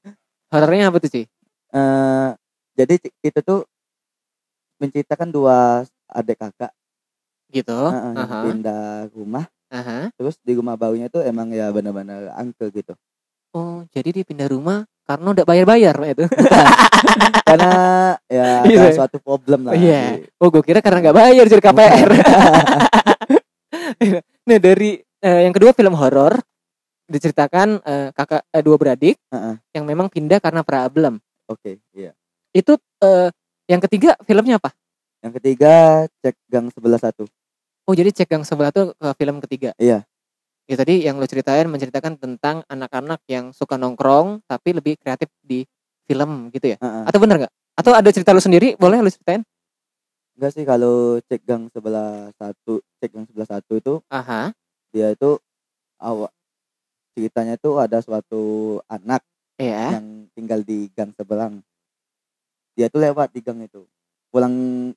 Horornya 0.53 0.87
apa 0.87 0.97
tuh 1.03 1.09
cuy? 1.11 1.25
Eh, 1.73 2.29
jadi 2.77 2.93
itu 3.03 3.39
tuh 3.41 3.65
menceritakan 4.79 5.29
dua 5.33 5.83
adik 6.07 6.39
kakak 6.39 6.71
Gitu. 7.53 7.69
yang 7.69 8.17
Aha. 8.17 8.39
pindah 8.49 8.85
rumah 9.13 9.45
Aha. 9.69 10.09
terus 10.17 10.37
di 10.41 10.53
rumah 10.53 10.73
barunya 10.73 11.05
tuh 11.07 11.21
emang 11.21 11.49
ya 11.49 11.69
benar-benar 11.69 12.33
angker 12.33 12.69
gitu 12.69 12.93
Oh, 13.53 13.85
jadi 13.93 14.09
dia 14.09 14.25
pindah 14.25 14.49
rumah 14.49 14.81
karena 15.05 15.29
udah 15.29 15.45
bayar-bayar 15.45 15.93
itu. 16.09 16.25
karena 17.47 17.71
ya 18.25 18.65
ada 18.65 18.89
suatu 18.97 19.21
problem 19.21 19.69
lah 19.69 19.77
di- 19.77 20.25
Oh, 20.41 20.49
gue 20.49 20.65
kira 20.65 20.81
karena 20.81 21.05
nggak 21.05 21.13
bayar 21.13 21.45
jadi 21.45 21.61
KPR. 21.61 22.09
nah, 24.49 24.57
dari 24.57 24.97
eh, 25.21 25.41
yang 25.45 25.53
kedua 25.53 25.69
film 25.71 25.93
horor 25.93 26.33
diceritakan 27.05 27.77
eh, 27.83 28.09
kakak 28.09 28.41
eh, 28.49 28.63
dua 28.65 28.75
beradik 28.79 29.21
Heeh. 29.29 29.55
yang 29.75 29.85
memang 29.85 30.09
pindah 30.09 30.41
karena 30.41 30.65
problem. 30.65 31.21
oke 31.45 31.77
iya 31.93 32.09
Itu 32.49 32.81
eh, 33.05 33.29
yang 33.69 33.81
ketiga 33.85 34.17
filmnya 34.25 34.57
apa? 34.57 34.73
Yang 35.23 35.31
ketiga 35.39 35.73
cek 36.21 36.35
gang 36.51 36.67
sebelah 36.69 36.99
satu 36.99 37.25
Oh 37.83 37.91
jadi 37.91 38.11
cek 38.15 38.31
gang 38.31 38.43
sebelah 38.47 38.71
tuh 38.71 38.95
film 39.19 39.43
ketiga. 39.43 39.75
Iya. 39.75 40.07
Ya 40.71 40.75
tadi 40.79 41.03
yang 41.03 41.19
lo 41.19 41.27
ceritain 41.27 41.67
menceritakan 41.67 42.15
tentang 42.15 42.63
anak-anak 42.71 43.19
yang 43.27 43.51
suka 43.51 43.75
nongkrong 43.75 44.39
tapi 44.47 44.71
lebih 44.71 44.95
kreatif 44.95 45.27
di 45.43 45.67
film 46.07 46.47
gitu 46.55 46.71
ya. 46.71 46.77
Heeh. 46.79 47.03
Atau 47.11 47.19
bener 47.19 47.43
nggak? 47.43 47.53
Atau 47.75 47.91
ada 47.91 48.07
cerita 48.15 48.31
lo 48.31 48.39
sendiri? 48.39 48.79
Boleh 48.79 49.03
lo 49.03 49.11
ceritain? 49.11 49.43
enggak 50.33 50.51
sih 50.55 50.65
kalau 50.65 51.19
cek 51.27 51.43
gang 51.45 51.67
sebelah 51.69 52.31
satu 52.39 52.81
cek 53.03 53.11
gang 53.13 53.25
sebelah 53.29 53.49
satu 53.51 53.73
itu 53.77 53.93
Aha. 54.09 54.49
dia 54.89 55.13
itu 55.13 55.37
awak 56.01 56.33
ceritanya 57.13 57.53
itu 57.53 57.69
ada 57.77 58.01
suatu 58.01 58.79
anak 58.89 59.21
Iya. 59.61 60.01
yang 60.01 60.25
tinggal 60.33 60.65
di 60.65 60.89
gang 60.97 61.13
seberang 61.13 61.61
dia 62.73 62.89
tuh 62.89 63.05
lewat 63.05 63.29
di 63.29 63.45
gang 63.45 63.61
itu 63.61 63.85
pulang 64.33 64.53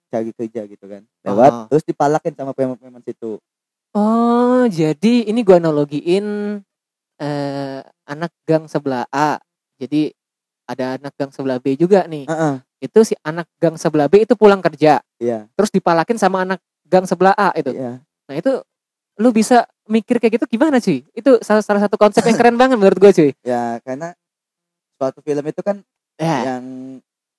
cari 0.09 0.33
kerja 0.33 0.65
gitu 0.65 0.89
kan 0.89 1.05
lewat 1.21 1.53
Oh. 1.53 1.65
terus 1.69 1.85
dipalakin 1.85 2.33
sama 2.33 2.51
preman-preman 2.51 3.05
situ 3.05 3.37
Oh 3.93 4.65
jadi 4.67 5.25
ini 5.25 5.41
gua 5.41 5.57
analogiin 5.57 6.61
eh, 7.17 7.81
anak 8.05 8.29
gang 8.45 8.69
sebelah 8.69 9.09
A. 9.09 9.41
Jadi 9.77 10.13
ada 10.65 11.01
anak 11.01 11.17
gang 11.17 11.33
sebelah 11.33 11.57
B 11.57 11.73
juga 11.75 12.05
nih. 12.05 12.29
Heeh, 12.29 12.55
Itu 12.79 13.01
si 13.03 13.17
anak 13.23 13.49
gang 13.57 13.81
sebelah 13.81 14.05
B 14.05 14.21
itu 14.21 14.37
pulang 14.37 14.61
kerja. 14.61 15.01
iya 15.17 15.49
Terus 15.57 15.73
dipalakin 15.73 16.21
sama 16.21 16.45
anak 16.45 16.61
gang 16.85 17.09
sebelah 17.09 17.33
A 17.33 17.57
itu. 17.57 17.73
iya 17.73 18.05
Nah 18.29 18.35
itu 18.35 18.61
lu 19.17 19.33
bisa 19.33 19.65
mikir 19.89 20.21
kayak 20.21 20.37
gitu 20.37 20.47
gimana 20.51 20.77
cuy? 20.77 21.01
Itu 21.15 21.41
salah, 21.41 21.65
salah 21.65 21.81
satu 21.81 21.97
konsep 21.97 22.21
yang 22.21 22.37
keren 22.37 22.61
banget 22.61 22.77
menurut 22.77 23.01
gue 23.01 23.13
cuy. 23.15 23.31
ya 23.49 23.81
karena 23.81 24.13
suatu 25.01 25.25
film 25.25 25.45
itu 25.47 25.65
kan 25.65 25.81
Ya. 26.17 26.53
yang 26.53 26.65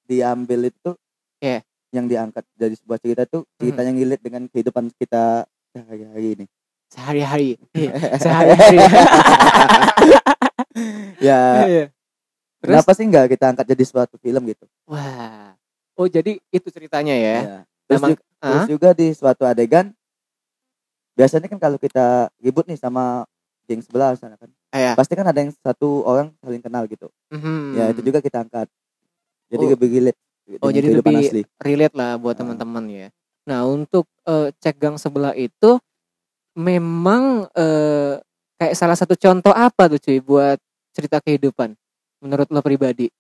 diambil 0.05 0.69
itu 0.69 0.93
Iya. 1.37 1.61
Yang 1.89 2.05
diangkat 2.05 2.43
dari 2.53 2.73
sebuah 2.73 2.97
cerita 2.97 3.23
itu 3.23 3.39
cerita 3.55 3.81
yang 3.81 3.95
relate 3.95 4.19
dengan 4.21 4.43
kehidupan 4.45 4.91
kita 4.93 5.43
sehari-hari 5.69 6.27
ini 6.35 6.45
Sehari-hari. 6.87 7.49
Iya, 7.77 7.91
Sehari-hari. 8.17 8.77
ya 11.19 11.39
Iya. 11.63 11.83
Terus? 12.57 12.73
kenapa 12.73 12.91
sih 12.91 13.05
nggak 13.05 13.25
kita 13.29 13.45
angkat 13.49 13.65
jadi 13.67 13.83
suatu 13.83 14.15
film 14.17 14.41
gitu 14.45 14.65
Wah. 14.85 15.53
Oh 15.93 16.05
jadi 16.05 16.37
itu 16.47 16.67
ceritanya 16.67 17.11
ya. 17.11 17.35
Ya. 17.37 17.59
terus, 17.85 17.97
Memang- 17.97 18.11
ju- 18.13 18.23
terus 18.37 18.61
Ah? 18.61 18.67
juga 18.67 18.89
di 18.91 19.07
suatu 19.11 19.43
adegan 19.43 19.89
biasanya 21.13 21.47
kan 21.47 21.57
kalau 21.57 21.77
kita 21.77 22.05
ribut 22.37 22.65
nih 22.65 22.75
sama 22.75 23.25
geng 23.65 23.81
sebelah 23.81 24.13
sana 24.13 24.35
kan 24.35 24.51
Iya. 24.69 24.93
pasti 24.93 25.13
kan 25.13 25.25
ada 25.25 25.39
yang 25.39 25.49
satu 25.51 26.03
orang 26.03 26.29
saling 26.37 26.61
kenal 26.61 26.85
gitu 26.85 27.09
Mhm. 27.29 27.73
ya 27.73 27.83
itu 27.89 28.01
juga 28.01 28.19
kita 28.19 28.43
angkat 28.43 28.67
jadi 29.47 29.63
Oh. 29.65 29.71
lebih 29.73 29.87
relate 29.89 30.19
Oh, 30.63 30.71
jadi 30.71 30.87
lebih 30.87 31.19
asli 31.19 31.41
relate 31.59 31.95
lah 31.95 32.15
buat 32.15 32.39
teman-teman 32.39 32.87
ya. 32.87 33.07
Nah 33.47 33.67
untuk 33.67 34.07
eh, 34.23 34.51
cek 34.55 34.79
gang 34.79 34.95
sebelah 34.95 35.35
itu 35.35 35.75
memang 36.55 37.51
eh, 37.51 38.19
kayak 38.55 38.75
salah 38.79 38.95
satu 38.95 39.13
contoh 39.19 39.51
apa 39.51 39.91
tuh 39.91 39.99
cuy 39.99 40.19
buat 40.23 40.57
cerita 40.95 41.19
kehidupan 41.21 41.75
menurut 42.23 42.47
lo 42.49 42.63
pribadi? 42.63 43.11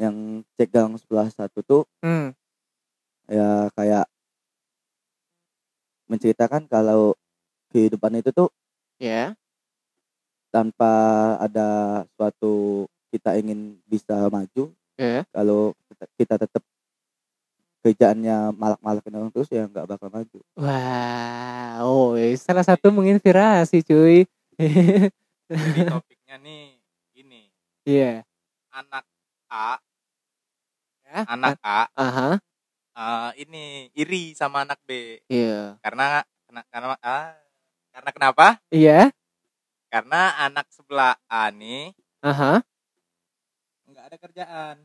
yang 0.00 0.40
cek 0.56 0.72
gang 0.72 0.96
sebelah 0.96 1.28
satu 1.28 1.60
tuh 1.60 1.82
Hmm. 2.00 2.32
ya 3.28 3.68
kayak 3.76 4.08
menceritakan 6.08 6.64
kalau 6.66 7.12
kehidupan 7.70 8.16
itu 8.18 8.32
tuh 8.32 8.48
Ya. 8.96 9.36
tanpa 10.50 10.90
ada 11.36 12.02
suatu 12.16 12.84
kita 13.08 13.36
ingin 13.36 13.76
bisa 13.86 14.28
maju 14.28 14.72
Ya. 15.00 15.24
kalau 15.32 15.72
kita, 15.88 16.04
kita 16.20 16.34
tetap 16.36 16.62
kerjaannya 17.80 18.52
malak-malakin 18.52 19.16
orang 19.16 19.32
terus 19.32 19.48
ya 19.48 19.64
nggak 19.64 19.88
bakal 19.88 20.12
maju 20.12 20.38
Wow, 20.52 22.20
eh, 22.20 22.36
salah 22.36 22.60
satu 22.60 22.92
menginspirasi 22.92 23.80
cuy. 23.80 24.28
Jadi 25.48 25.80
topiknya 25.88 26.36
nih 26.36 26.76
gini, 27.10 27.48
Iya. 27.82 28.20
anak 28.68 29.08
A, 29.48 29.80
Ya. 31.02 31.24
anak 31.26 31.56
A 31.64 31.88
Aha. 31.96 32.36
eh, 32.92 33.30
ini 33.40 33.88
iri 33.96 34.36
sama 34.36 34.62
anak 34.62 34.78
B 34.84 35.16
Iya. 35.26 35.80
karena 35.80 36.20
kena- 36.44 36.68
karena 36.68 36.94
ah, 37.00 37.32
karena 37.90 38.10
kenapa? 38.12 38.46
Iya. 38.68 39.08
Karena 39.88 40.36
anak 40.38 40.68
sebelah 40.68 41.16
A 41.26 41.48
nih 41.48 41.96
Aha. 42.20 42.60
Nggak 44.00 44.08
ada 44.08 44.18
kerjaan. 44.18 44.76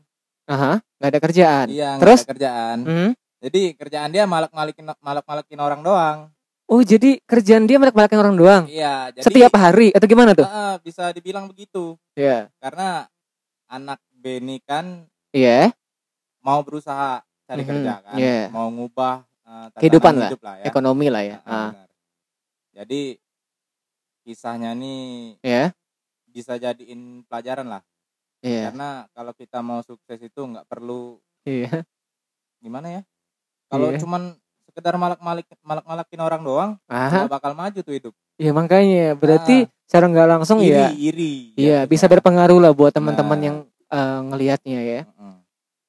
Aha. 0.44 0.72
Nggak 1.00 1.08
ada 1.08 1.20
kerjaan. 1.24 1.66
Iya, 1.72 1.90
Terus? 1.96 2.20
ada 2.20 2.30
kerjaan. 2.36 2.78
Hmm. 2.84 3.10
Jadi 3.40 3.62
kerjaan 3.72 4.10
dia 4.12 4.28
malak-malikin 4.28 4.84
malak-malikin 5.00 5.56
orang 5.56 5.80
doang. 5.80 6.28
Oh 6.68 6.84
jadi 6.84 7.16
kerjaan 7.24 7.64
dia 7.64 7.80
melek-melekin 7.80 8.20
orang 8.20 8.36
doang. 8.36 8.62
Iya, 8.68 9.08
jadi 9.16 9.24
Setiap 9.24 9.52
hari 9.56 9.88
atau 9.96 10.04
gimana 10.04 10.36
tuh? 10.36 10.44
Ah, 10.44 10.76
bisa 10.84 11.08
dibilang 11.16 11.48
begitu. 11.48 11.96
Iya. 12.12 12.52
Karena 12.60 13.08
anak 13.72 14.04
B 14.12 14.36
ini 14.44 14.60
kan 14.60 15.08
Iya. 15.32 15.72
mau 16.44 16.60
berusaha 16.60 17.24
cari 17.48 17.62
Mhm, 17.64 17.68
kerja 17.72 17.92
kan, 18.04 18.18
iya. 18.20 18.50
mau 18.52 18.68
ngubah 18.68 19.24
tatanan 19.40 19.78
Kehidupan 19.80 20.12
lah, 20.18 20.28
hidup 20.28 20.42
lah 20.44 20.54
ya. 20.60 20.64
Ekonomi 20.68 21.06
lah 21.08 21.22
ya. 21.24 21.36
Benar. 21.40 21.88
Jadi 22.76 23.02
kisahnya 24.26 24.74
nih 24.76 25.38
Ya. 25.40 25.70
bisa 26.28 26.58
jadiin 26.58 27.24
pelajaran 27.30 27.64
lah. 27.70 27.82
Iya. 28.46 28.70
Karena 28.70 28.88
kalau 29.10 29.32
kita 29.34 29.58
mau 29.58 29.82
sukses 29.82 30.22
itu 30.22 30.38
nggak 30.38 30.70
perlu 30.70 31.18
Iya. 31.42 31.82
gimana 32.62 32.86
ya? 32.88 33.02
Kalau 33.66 33.90
Iya. 33.90 33.98
cuman 33.98 34.38
sekedar 34.62 34.94
malak-malik 34.94 35.46
malak-malakin 35.66 36.20
orang 36.22 36.42
doang, 36.46 36.70
nggak 36.86 37.32
bakal 37.32 37.52
maju 37.58 37.78
tuh 37.82 37.94
hidup. 37.94 38.14
Iya 38.36 38.52
makanya 38.52 39.16
berarti 39.16 39.66
secara 39.88 40.06
nggak 40.06 40.28
langsung 40.28 40.60
iri, 40.62 40.70
ya. 40.76 40.88
iri. 40.92 41.32
Iya 41.56 41.78
jatuhnya. 41.82 41.90
bisa 41.90 42.06
berpengaruh 42.06 42.58
lah 42.62 42.70
buat 42.70 42.92
teman-teman 42.94 43.38
Nah. 43.40 43.46
yang 43.50 43.56
eh, 43.86 44.20
ngelihatnya 44.30 44.80
ya. 44.82 45.00
Mm-mm. 45.10 45.34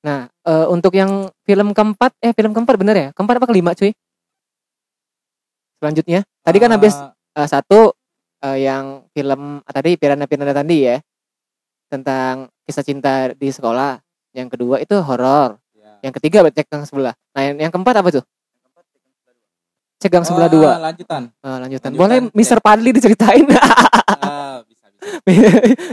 Nah 0.02 0.20
eh, 0.32 0.66
untuk 0.72 0.94
yang 0.98 1.30
film 1.44 1.76
keempat 1.76 2.16
eh 2.24 2.34
film 2.34 2.56
keempat 2.58 2.76
bener 2.80 2.96
ya? 2.98 3.08
Keempat 3.14 3.38
apa 3.38 3.48
kelima 3.50 3.78
cuy? 3.78 3.92
Selanjutnya 5.78 6.26
tadi 6.42 6.58
kan 6.58 6.72
Eh, 6.72 6.76
habis 6.80 6.96
eh, 7.38 7.48
satu 7.48 7.94
eh, 8.42 8.58
yang 8.66 9.06
film 9.14 9.62
ah, 9.62 9.74
tadi 9.74 9.94
Pirana 10.00 10.26
Pirana 10.26 10.54
tadi 10.56 10.78
ya 10.88 10.98
tentang 11.88 12.52
kisah 12.64 12.84
cinta 12.84 13.32
di 13.34 13.50
sekolah. 13.50 14.00
Yang 14.32 14.48
kedua 14.54 14.76
itu 14.78 14.96
horor. 15.02 15.58
ya. 15.74 15.98
Yang 16.04 16.14
ketiga 16.22 16.46
cek 16.48 16.68
gang 16.68 16.84
sebelah. 16.86 17.16
Nah 17.34 17.42
yang, 17.42 17.56
yang 17.68 17.72
keempat 17.72 17.96
apa 18.00 18.10
tuh? 18.12 18.24
Cek 19.98 20.14
gang 20.14 20.22
sebelah 20.22 20.46
Oh, 20.46 20.54
dua. 20.54 20.72
lanjutan. 20.78 21.34
Eh, 21.34 21.58
lanjutan. 21.58 21.90
lanjutan, 21.90 21.92
Boleh 21.98 22.18
cek. 22.22 22.34
Mister 22.38 22.58
Padli 22.62 22.94
diceritain? 22.94 23.46
Ah, 23.50 24.62
bisa 24.64 24.86
bisa. 24.94 25.10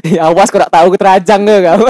ya 0.21 0.29
awas 0.29 0.53
tak 0.61 0.69
tahu 0.69 0.93
keterajang 0.93 1.41
ke 1.41 1.57
kau. 1.65 1.81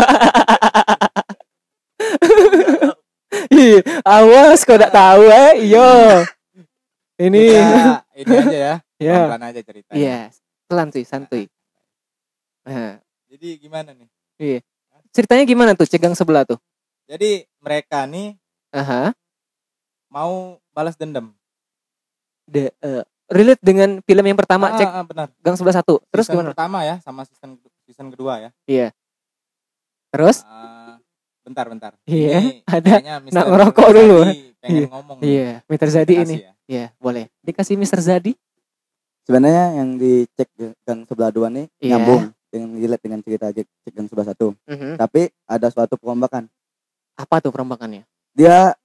Ih, 3.51 3.79
awas 4.07 4.63
kau 4.63 4.79
tak 4.79 4.93
tahu 4.95 5.27
eh. 5.27 5.67
Iyo. 5.67 5.91
Ini. 7.19 7.43
Kita 7.51 8.03
ini 8.15 8.35
aja 8.39 8.59
ya. 8.59 8.75
ya. 9.11 9.17
Pelan 9.27 9.43
aja 9.43 9.61
ceritanya. 9.63 9.95
Iya. 9.99 10.19
Pelan 10.67 10.89
cuy, 10.91 11.05
santuy. 11.07 11.45
Nah, 12.65 12.99
Jadi 13.45 13.61
gimana 13.61 13.93
nih? 13.93 14.09
ceritanya 15.13 15.45
gimana 15.45 15.77
tuh 15.77 15.85
cegang 15.85 16.17
sebelah 16.17 16.49
tuh? 16.49 16.57
Jadi 17.05 17.45
mereka 17.61 18.09
nih 18.09 18.41
Aha. 18.73 19.13
mau 20.09 20.57
balas 20.73 20.97
dendam. 20.97 21.29
De, 22.49 22.73
eh, 22.73 23.05
relate 23.29 23.61
dengan 23.61 24.01
film 24.01 24.25
yang 24.25 24.41
pertama 24.41 24.73
Ah, 24.73 24.81
cek 24.81 24.89
ah, 24.89 25.05
benar. 25.05 25.29
gang 25.45 25.61
sebelah 25.61 25.77
satu. 25.77 26.01
Terus 26.09 26.25
season 26.25 26.41
gimana? 26.41 26.57
pertama 26.57 26.89
ya 26.89 26.97
sama 27.05 27.29
season 27.29 27.61
season 27.85 28.09
kedua 28.09 28.49
ya. 28.65 28.89
Terus? 30.09 30.41
Ah, 30.49 30.97
bentar 31.45 31.69
bentar. 31.69 31.93
Iya, 32.09 32.41
Ini 32.41 32.51
ada 32.65 32.93
nak 33.29 33.45
ngerokok 33.45 33.89
dulu. 33.93 34.19
Pengen 34.57 34.73
Iya, 34.73 34.87
ngomong. 34.89 35.17
Iya, 35.21 35.51
Mr. 35.69 35.89
Zadi 35.93 36.15
ini. 36.17 36.37
ya. 36.41 36.53
Iya, 36.65 36.87
boleh. 36.97 37.29
Dikasih 37.45 37.77
Mr. 37.77 38.01
Zadi. 38.01 38.33
sebenarnya 39.25 39.81
yang 39.81 39.97
dicek 39.97 40.49
gang 40.85 41.05
sebelah 41.05 41.29
dua 41.29 41.49
nih 41.49 41.65
Iya. 41.81 41.97
nyambung 41.97 42.33
dengan 42.55 42.71
relate 42.79 43.03
dengan 43.03 43.19
cerita 43.19 43.51
cek 43.51 43.67
gang 43.91 44.07
sebelah 44.07 44.29
satu 44.31 44.55
Mhm. 44.71 44.95
tapi 44.95 45.27
ada 45.45 45.67
suatu 45.69 45.99
perombakan 45.99 46.47
Apa 47.19 47.43
tuh 47.43 47.51
perombakannya? 47.51 48.07
dia 48.31 48.79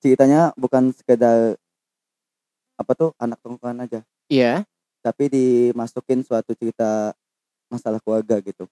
ceritanya 0.00 0.56
bukan 0.56 0.88
sekedar 0.90 1.60
apa 2.74 2.92
tuh 2.94 3.12
anak 3.16 3.36
tongkrongan 3.38 3.84
aja 3.84 4.00
Iya. 4.26 4.64
tapi 5.00 5.28
dimasukin 5.28 6.24
suatu 6.24 6.56
cerita 6.56 7.12
masalah 7.68 8.00
keluarga 8.00 8.40
gitu 8.40 8.64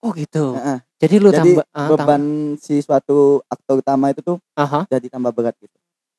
Oh 0.00 0.12
gitu. 0.12 0.52
Heeh. 0.52 0.84
Jadi 1.00 1.14
lu 1.16 1.32
jadi 1.32 1.40
tambah 1.40 1.64
ah, 1.72 1.88
beban 1.88 2.22
si 2.60 2.76
suatu 2.80 3.40
aktor 3.48 3.80
utama 3.80 4.12
itu 4.12 4.20
tuh 4.20 4.36
Aha. 4.52 4.84
jadi 4.84 5.08
tambah 5.08 5.32
berat 5.32 5.56
gitu 5.56 5.72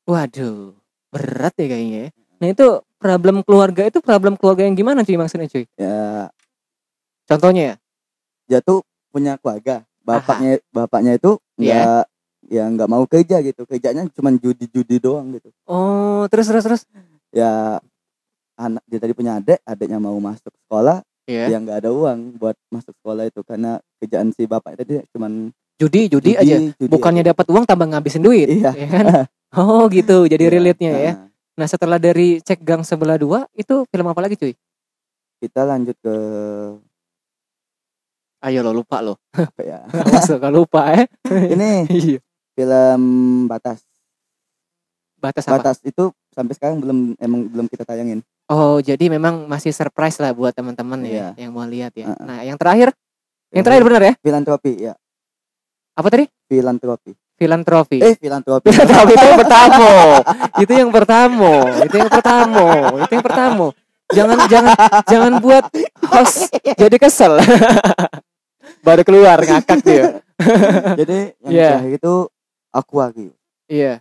Waduh, 0.05 0.73
berat 1.09 1.53
ya 1.53 1.65
kayaknya. 1.67 2.01
ya. 2.01 2.09
Nah 2.41 2.47
itu 2.49 2.65
problem 2.97 3.45
keluarga 3.45 3.85
itu 3.85 4.01
problem 4.01 4.33
keluarga 4.33 4.65
yang 4.65 4.73
gimana 4.73 5.01
cuy 5.01 5.17
maksudnya 5.17 5.45
cuy? 5.45 5.69
ya 5.77 6.33
Contohnya 7.25 7.63
ya? 7.63 7.75
dia 8.45 8.59
tuh 8.61 8.85
punya 9.09 9.35
keluarga 9.35 9.81
bapaknya 9.99 10.61
bapaknya 10.69 11.17
itu 11.17 11.41
Iya. 11.57 11.81
nggak 11.81 12.03
ya 12.45 12.63
nggak 12.69 12.89
mau 12.91 13.03
kerja 13.09 13.41
gitu 13.41 13.65
kerjanya 13.65 14.05
cuma 14.13 14.29
judi-judi 14.29 15.01
doang 15.01 15.33
gitu 15.33 15.49
Oh 15.65 16.29
terus 16.29 16.45
terus 16.45 16.61
terus. 16.61 16.81
ya 17.33 17.81
anak 18.55 18.85
dia 18.85 19.01
tadi 19.01 19.11
punya 19.11 19.41
adik 19.41 19.57
adiknya 19.63 19.97
mau 19.97 20.13
masuk 20.15 20.53
sekolah 20.61 21.01
Iya. 21.25 21.49
yang 21.49 21.65
nggak 21.65 21.81
ada 21.81 21.89
uang 21.89 22.37
buat 22.37 22.53
masuk 22.69 22.93
sekolah 22.95 23.25
itu 23.25 23.41
karena 23.41 23.81
kerjaan 23.97 24.29
si 24.29 24.45
bapak 24.45 24.77
tadi 24.77 25.01
cuman 25.09 25.49
Judi, 25.75 26.07
judi, 26.07 26.37
aja. 26.37 26.55
judi 26.71 26.87
Bukannya 26.87 27.25
dapat 27.25 27.49
uang 27.49 27.65
tambah 27.65 27.83
ngabisin 27.83 28.21
duit. 28.21 28.47
Iya. 28.47 28.71
ya 28.71 28.87
kan? 28.87 29.05
Oh 29.55 29.87
gitu, 29.87 30.23
jadi 30.23 30.39
Iya. 30.41 30.53
relate-nya 30.53 30.91
ya. 30.93 31.13
Nah, 31.15 31.27
Nah 31.55 31.67
setelah 31.67 31.95
dari 31.95 32.39
cek 32.39 32.59
gang 32.59 32.83
sebelah 32.83 33.15
dua, 33.15 33.43
itu 33.51 33.83
film 33.87 34.05
apa 34.05 34.21
lagi 34.21 34.35
cuy? 34.35 34.53
kita 35.35 35.63
lanjut 35.63 35.95
ke 35.97 36.15
Ayo 38.45 38.61
lo 38.61 38.71
lupa 38.71 39.01
lo. 39.01 39.17
ya 39.59 39.81
Awas 40.05 40.29
lo 40.29 40.37
kalau 40.37 40.61
lupa 40.61 40.85
ya. 40.87 41.03
ini 41.53 41.89
Iya. 41.89 42.19
film 42.53 43.01
batas 43.45 43.81
Batas 45.17 45.43
apa? 45.43 45.57
batas 45.57 45.77
itu 45.81 46.13
sampai 46.29 46.53
sekarang 46.53 46.77
belum 46.77 47.17
emang 47.17 47.49
belum 47.49 47.65
kita 47.65 47.81
tayangin 47.83 48.21
Oh 48.45 48.77
jadi 48.77 49.09
memang 49.09 49.49
masih 49.49 49.73
surprise 49.73 50.21
lah 50.21 50.29
buat 50.29 50.53
teman-teman 50.53 51.01
ya 51.01 51.33
Iya. 51.33 51.41
yang 51.41 51.51
mau 51.51 51.65
lihat 51.65 51.91
ya. 51.91 52.13
Nah 52.15 52.45
yang 52.45 52.55
terakhir, 52.55 52.93
yang 53.49 53.65
terakhir 53.65 53.83
benar 53.83 54.01
ya? 54.03 54.13
filantropi 54.21 54.71
ya 54.79 54.93
Apa 55.93 56.07
tadi? 56.07 56.29
filantropi 56.45 57.17
Filantropi. 57.35 57.97
eh 57.99 58.15
filantropi 58.15 58.69
Filantropi 58.69 59.11
itu 59.11 59.25
yang 59.25 59.39
pertama. 59.41 59.89
itu 60.55 60.71
yang 60.71 60.91
pertama. 60.93 61.51
Itu 61.81 61.95
yang 61.97 62.11
pertama. 62.13 62.65
Itu 62.95 63.11
yang 63.11 63.25
pertama. 63.25 63.65
Jangan 64.07 64.37
jangan 64.45 64.75
jangan 65.03 65.33
buat 65.41 65.65
host 66.05 66.53
jadi 66.77 66.95
kesel. 66.95 67.41
Baru 68.85 69.01
keluar 69.01 69.37
ngakak 69.41 69.79
dia. 69.81 70.21
jadi 70.99 71.33
yang 71.41 71.51
Iya. 71.51 71.69
terakhir 71.73 71.93
itu 71.97 72.13
Aquarius 72.69 73.35
Iya. 73.65 73.93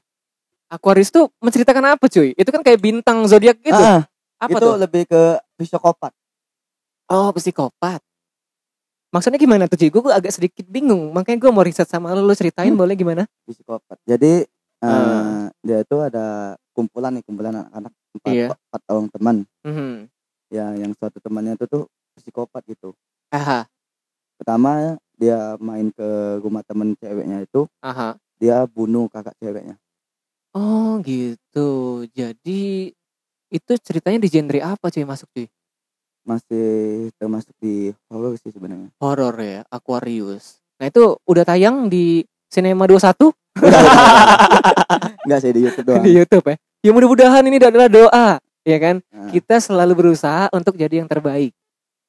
Aquarius 0.69 1.09
tuh 1.09 1.31
menceritakan 1.39 1.97
apa 1.97 2.05
cuy? 2.05 2.35
Itu 2.35 2.51
kan 2.51 2.61
kayak 2.61 2.79
bintang 2.79 3.25
zodiak 3.25 3.57
gitu. 3.59 3.73
Ah, 3.75 4.05
apa 4.37 4.51
itu 4.53 4.61
tuh? 4.61 4.75
lebih 4.77 5.03
ke 5.07 5.23
psikopat 5.57 6.13
Oh, 7.07 7.31
psikopat. 7.31 8.01
Maksudnya 9.09 9.39
gimana 9.39 9.65
tuh 9.65 9.79
cuy? 9.79 9.89
Gue 9.89 10.11
agak 10.11 10.33
sedikit 10.33 10.67
bingung. 10.67 11.13
Makanya 11.13 11.39
gue 11.39 11.51
mau 11.51 11.63
riset 11.63 11.87
sama 11.87 12.11
lu, 12.13 12.21
lu 12.21 12.35
ceritain 12.35 12.69
Hmm. 12.69 12.77
boleh 12.77 12.93
gimana? 12.93 13.25
psikopat 13.45 13.97
jadi 14.03 14.45
eh, 14.45 14.85
Ah. 14.85 15.49
dia 15.61 15.81
itu 15.81 15.97
ada 15.97 16.25
kumpulan 16.73 17.15
nih 17.15 17.23
kumpulan 17.23 17.55
anak-anak 17.55 17.93
empat, 18.13 18.33
Iya. 18.35 18.47
empat 18.51 18.83
orang 18.85 19.07
teman 19.09 19.37
Mhm. 19.63 19.93
ya 20.51 20.67
yang 20.75 20.93
suatu 20.93 21.17
temannya 21.19 21.55
itu 21.55 21.65
tuh 21.65 21.85
psikopat 22.15 22.61
gitu 22.67 22.93
Aha, 23.31 23.65
pertama 24.39 24.99
dia 25.15 25.55
main 25.63 25.91
ke 25.95 26.09
rumah 26.43 26.63
temen 26.67 26.99
ceweknya 26.99 27.47
itu 27.47 27.71
aha. 27.81 28.19
dia 28.39 28.67
bunuh 28.67 29.07
kakak 29.07 29.35
ceweknya 29.39 29.79
Oh 30.55 31.03
gitu. 31.03 32.07
Jadi 32.15 32.95
itu 33.51 33.73
ceritanya 33.83 34.23
di 34.23 34.31
genre 34.31 34.63
apa 34.63 34.87
cuy 34.87 35.03
masuk 35.03 35.27
cuy? 35.35 35.51
masih 36.25 37.13
termasuk 37.21 37.53
di 37.61 37.93
horror 38.09 38.33
sih 38.41 38.49
sebenarnya 38.49 38.89
Horor 38.97 39.37
ya, 39.45 39.61
Aquarius. 39.69 40.57
Nah 40.81 40.89
itu 40.89 41.21
udah 41.29 41.45
tayang 41.45 41.93
di 41.93 42.25
Cinema 42.49 42.89
21 42.89 43.29
enggak 45.21 45.41
sih 45.45 45.53
di 45.53 45.61
YouTube 45.69 45.85
doang 45.85 46.01
di 46.01 46.13
YouTube 46.17 46.47
ya. 46.49 46.57
Ya 46.85 46.91
mudah-mudahan 46.97 47.45
ini 47.45 47.61
adalah 47.61 47.89
doa, 47.89 48.29
ya 48.65 48.79
kan? 48.81 49.01
Nah, 49.09 49.29
Kita 49.33 49.57
selalu 49.57 49.93
berusaha 49.97 50.53
untuk 50.53 50.77
jadi 50.77 51.01
yang 51.05 51.09
terbaik, 51.09 51.53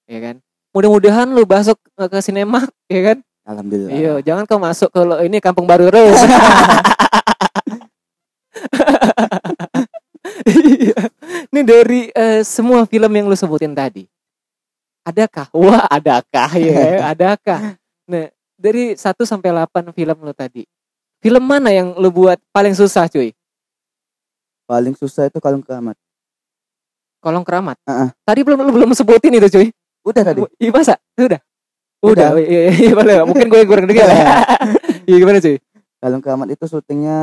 ya 0.07 0.19
kan? 0.19 0.35
Mudah-mudahan 0.75 1.31
lu 1.31 1.47
masuk 1.47 1.79
eh, 1.79 2.09
ke 2.11 2.19
sinema, 2.19 2.67
ya 2.91 3.01
kan? 3.13 3.17
alhamdulillah 3.47 3.89
Iya, 3.93 4.13
jangan 4.25 4.43
kau 4.43 4.59
masuk 4.59 4.89
ke 4.91 4.99
lo- 4.99 5.21
ini 5.23 5.39
Kampung 5.39 5.63
Baru 5.63 5.87
terus. 5.87 6.19
Ini 11.53 11.61
dari 11.63 12.11
eh, 12.11 12.41
semua 12.43 12.83
film 12.83 13.07
yang 13.07 13.31
lu 13.31 13.37
sebutin 13.37 13.71
tadi. 13.71 14.03
Adakah? 15.05 15.47
Wah, 15.53 15.85
adakah 15.87 16.49
ya? 16.57 17.13
Adakah? 17.13 17.77
Nah, 18.09 18.27
dari 18.57 18.97
1 18.97 19.05
sampai 19.23 19.53
8 19.53 19.93
film 19.93 20.17
lu 20.25 20.33
tadi. 20.33 20.65
Film 21.21 21.43
mana 21.45 21.69
yang 21.71 21.93
lu 21.95 22.09
buat 22.09 22.41
paling 22.51 22.73
susah, 22.75 23.07
cuy? 23.07 23.31
paling 24.65 24.97
susah 24.97 25.29
itu 25.29 25.37
kalung 25.37 25.61
keramat 25.61 25.93
Kolong 27.21 27.45
Keramat. 27.45 27.77
Heeh. 27.85 28.09
Tadi 28.25 28.41
belum 28.41 28.65
lu 28.65 28.73
belum 28.73 28.89
sebutin 28.97 29.33
itu, 29.37 29.45
cuy. 29.49 29.67
Udah 30.05 30.21
tadi 30.23 30.39
Iya, 30.55 30.69
masa? 30.69 30.95
Udah. 31.17 31.41
Udah. 31.99 32.29
Udah. 32.29 32.29
Iya, 32.37 32.61
iya, 32.71 32.91
boleh. 32.93 33.15
Mungkin 33.25 33.45
gue 33.49 33.59
kurang 33.65 33.89
dengar. 33.89 34.07
Iya, 35.05 35.15
gimana, 35.17 35.37
cuy? 35.37 35.57
kalung 35.95 36.21
keramat 36.21 36.49
itu 36.49 36.65
syutingnya 36.65 37.19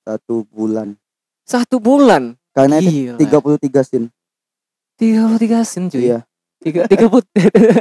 satu 0.00 0.44
bulan 0.46 0.92
Satu 1.42 1.80
bulan. 1.80 2.36
karena 2.52 2.76
itu 2.78 3.16
Gila. 3.16 3.16
33 3.16 3.80
scene 3.82 4.06
tiga 5.00 5.20
puluh 5.24 5.38
tiga 5.40 5.58
sen 5.64 5.88
cuy 5.88 6.00
iya 6.02 6.20
tiga 6.60 6.84
tiga 6.84 7.08
put 7.08 7.24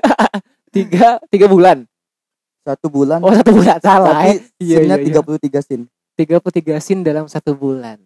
tiga 0.76 1.20
tiga 1.28 1.48
bulan 1.48 1.84
satu 2.64 2.88
bulan 2.88 3.20
oh 3.20 3.34
satu 3.34 3.52
bulan 3.52 3.76
salah 3.82 4.24
tapi 4.24 4.40
Iya, 4.62 4.78
iya, 4.86 4.96
iya. 4.96 5.20
33 5.20 5.60
scene 5.60 5.84
tiga 6.16 6.40
puluh 6.40 6.54
tiga 6.54 6.76
sin 6.80 7.04
dalam 7.04 7.28
satu 7.28 7.52
bulan 7.52 8.00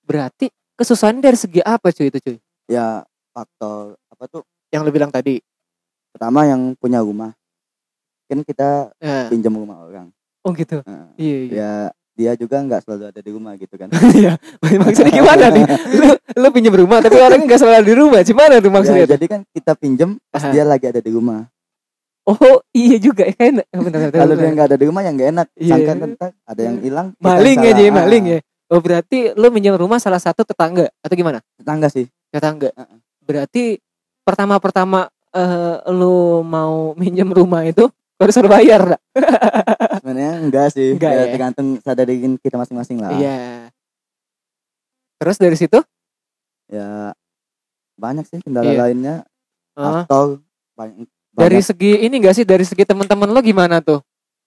berarti 0.00 0.48
kesusahan 0.72 1.20
dari 1.20 1.36
segi 1.36 1.60
apa 1.60 1.92
cuy 1.92 2.08
itu 2.08 2.18
cuy 2.22 2.36
ya 2.64 3.04
faktor 3.30 4.00
apa 4.08 4.24
tuh 4.24 4.42
yang 4.70 4.82
lu 4.82 4.90
bilang 4.90 5.10
tadi. 5.10 5.38
Pertama 6.10 6.42
yang 6.44 6.74
punya 6.74 7.00
rumah. 7.00 7.30
Kan 8.26 8.42
kita 8.42 8.94
Eh, 8.96 9.26
pinjam 9.26 9.52
rumah 9.52 9.82
orang. 9.82 10.10
Oh 10.42 10.50
gitu. 10.50 10.80
Nah, 10.82 11.10
iya 11.14 11.38
iya. 11.40 11.52
Ya 11.52 11.70
dia 12.10 12.32
juga 12.36 12.60
nggak 12.60 12.84
selalu 12.84 13.04
ada 13.08 13.20
di 13.20 13.30
rumah 13.30 13.52
gitu 13.56 13.74
kan. 13.74 13.88
Iya. 14.18 14.38
Maksudnya 14.60 15.12
gimana 15.12 15.46
nih? 15.48 15.64
Lu 15.98 16.08
lu 16.14 16.48
pinjam 16.50 16.74
rumah 16.74 16.98
tapi 17.00 17.16
orangnya 17.16 17.46
nggak 17.46 17.60
selalu 17.60 17.84
di 17.84 17.94
rumah. 17.94 18.20
Gimana 18.22 18.54
tuh 18.58 18.70
maksudnya? 18.70 19.04
Ya, 19.04 19.10
jadi 19.14 19.26
kan 19.26 19.40
kita 19.50 19.72
pinjam 19.74 20.10
pas 20.30 20.42
Aha. 20.42 20.52
dia 20.52 20.62
lagi 20.62 20.86
ada 20.86 21.00
di 21.00 21.10
rumah. 21.10 21.46
Oh 22.22 22.62
iya 22.70 22.96
juga. 22.96 23.26
Ya 23.26 23.34
bentar, 23.50 23.66
bentar, 23.74 24.10
kalau 24.12 24.34
dia 24.36 24.50
nggak 24.52 24.66
ada 24.70 24.76
di 24.78 24.86
rumah 24.86 25.02
ya 25.02 25.10
nggak 25.10 25.28
enak. 25.34 25.46
Iya. 25.56 25.72
sangka 25.74 25.92
ntar 26.14 26.30
ada 26.44 26.60
yang 26.62 26.76
hilang 26.78 27.06
maling 27.18 27.58
yang 27.58 27.66
ya 27.66 27.72
jadi 27.74 27.90
Ah, 27.90 27.94
maling 27.98 28.24
ya. 28.28 28.38
Oh 28.70 28.78
berarti 28.78 29.18
lu 29.34 29.46
pinjam 29.50 29.74
rumah 29.74 29.98
salah 29.98 30.22
satu 30.22 30.46
tetangga 30.46 30.86
atau 31.02 31.14
gimana? 31.16 31.42
Tetangga 31.58 31.90
sih. 31.90 32.06
Tetangga. 32.30 32.70
Heeh. 32.70 32.98
berarti 33.20 33.64
pertama-pertama 34.30 35.00
eh, 35.30 35.76
lu 35.90 36.40
mau 36.40 36.94
minjem 36.94 37.26
rumah 37.26 37.66
itu 37.66 37.90
harus 38.16 38.34
harus 38.36 38.50
bayar 38.50 38.94
dah. 38.94 39.00
sebenarnya 39.98 40.32
enggak 40.40 40.66
sih. 40.70 40.94
Enggak 40.94 41.10
Ya, 41.10 41.18
ya? 41.18 41.24
tergantung 41.32 41.68
sadarin 41.80 42.32
kita 42.36 42.56
masing-masing 42.56 43.00
lah. 43.00 43.10
Iya. 43.16 43.38
Terus 45.18 45.36
dari 45.36 45.56
situ? 45.56 45.78
Ya 46.70 47.12
banyak 47.98 48.24
sih 48.24 48.40
kendala 48.40 48.70
Iya. 48.70 48.80
lainnya. 48.88 49.14
Eh, 49.76 49.84
aktor 50.04 50.40
banyak, 50.74 51.04
dari 51.30 51.58
banyak 51.60 51.66
segi 51.66 51.92
ini 52.00 52.14
enggak 52.16 52.34
sih? 52.34 52.44
Dari 52.46 52.64
segi 52.64 52.84
teman-teman 52.84 53.28
lo 53.28 53.40
gimana 53.40 53.80
tuh? 53.80 54.00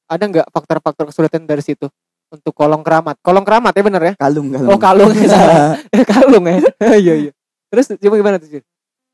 Ada 0.07 0.23
nggak 0.25 0.47
faktor-faktor 0.49 1.09
kesulitan 1.09 1.45
dari 1.45 1.61
situ? 1.61 1.87
Untuk 2.29 2.53
kolong 2.53 2.81
keramat. 2.81 3.21
Kolong 3.21 3.45
keramat 3.45 3.73
ya 3.73 3.83
bener 3.85 4.01
ya? 4.01 4.13
Kalung 4.17 4.49
kalung. 4.49 4.69
Oh 4.73 4.79
kalung. 4.81 5.13
Ya 5.13 6.03
kalung 6.17 6.45
ya? 6.49 6.57
Iya 7.03 7.13
iya. 7.29 7.31
Terus 7.69 7.93
coba 7.97 8.15
gimana 8.17 8.37
tuh? 8.37 8.61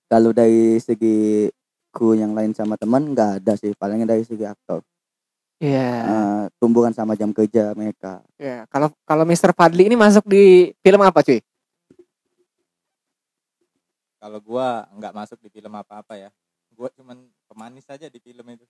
Kalau 0.09 0.33
dari 0.33 0.75
segi 0.77 1.47
kru 1.89 2.13
yang 2.13 2.33
lain 2.33 2.51
sama 2.51 2.75
teman 2.75 3.13
nggak 3.13 3.39
ada 3.39 3.53
sih 3.55 3.71
palingnya 3.73 4.09
dari 4.09 4.25
segi 4.25 4.43
aktor 4.43 4.81
Iya. 5.59 5.91
Eh, 6.01 6.43
tumbuhan 6.55 6.95
sama 6.95 7.13
jam 7.13 7.29
kerja 7.29 7.75
mereka 7.75 8.23
Ya, 8.35 8.63
kalau 8.67 8.89
kalau 9.03 9.23
Mr. 9.23 9.51
Fadli 9.51 9.85
ini 9.85 9.93
masuk 9.93 10.23
di 10.23 10.71
film 10.79 10.99
apa 10.99 11.19
cuy? 11.19 11.43
Kalau 14.15 14.39
gua 14.39 14.87
nggak 14.91 15.13
masuk 15.13 15.39
di 15.39 15.49
film 15.49 15.71
apa-apa 15.71 16.15
ya. 16.15 16.29
Gua 16.71 16.87
cuman 16.91 17.15
pemanis 17.47 17.83
saja 17.83 18.07
di 18.07 18.19
film 18.19 18.43
itu. 18.47 18.63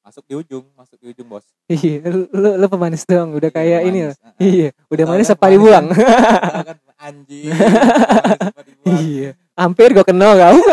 Masuk 0.00 0.24
di 0.24 0.32
ujung, 0.32 0.64
masuk 0.72 0.96
di 0.96 1.12
ujung, 1.12 1.28
Bos. 1.28 1.44
Iya, 1.68 2.00
lu, 2.08 2.24
lu, 2.32 2.56
lu 2.56 2.66
pemanis 2.68 3.04
doang, 3.04 3.36
udah 3.36 3.52
Iya, 3.52 3.56
kayak 3.60 3.80
ini. 3.84 4.00
pemanis. 4.00 4.16
loh. 4.16 4.24
Heeh. 4.24 4.48
Iya, 4.48 4.68
udah 4.88 5.04
manis 5.04 5.28
kan 5.28 5.36
pemanis 5.36 5.52
dibuang. 5.52 5.86
Tahu 5.92 6.64
kan 6.64 6.78
anjing. 6.96 7.44
iya, 9.04 9.30
hampir 9.60 9.92
gua 9.92 10.04
kenal 10.08 10.32
kau. 10.32 10.56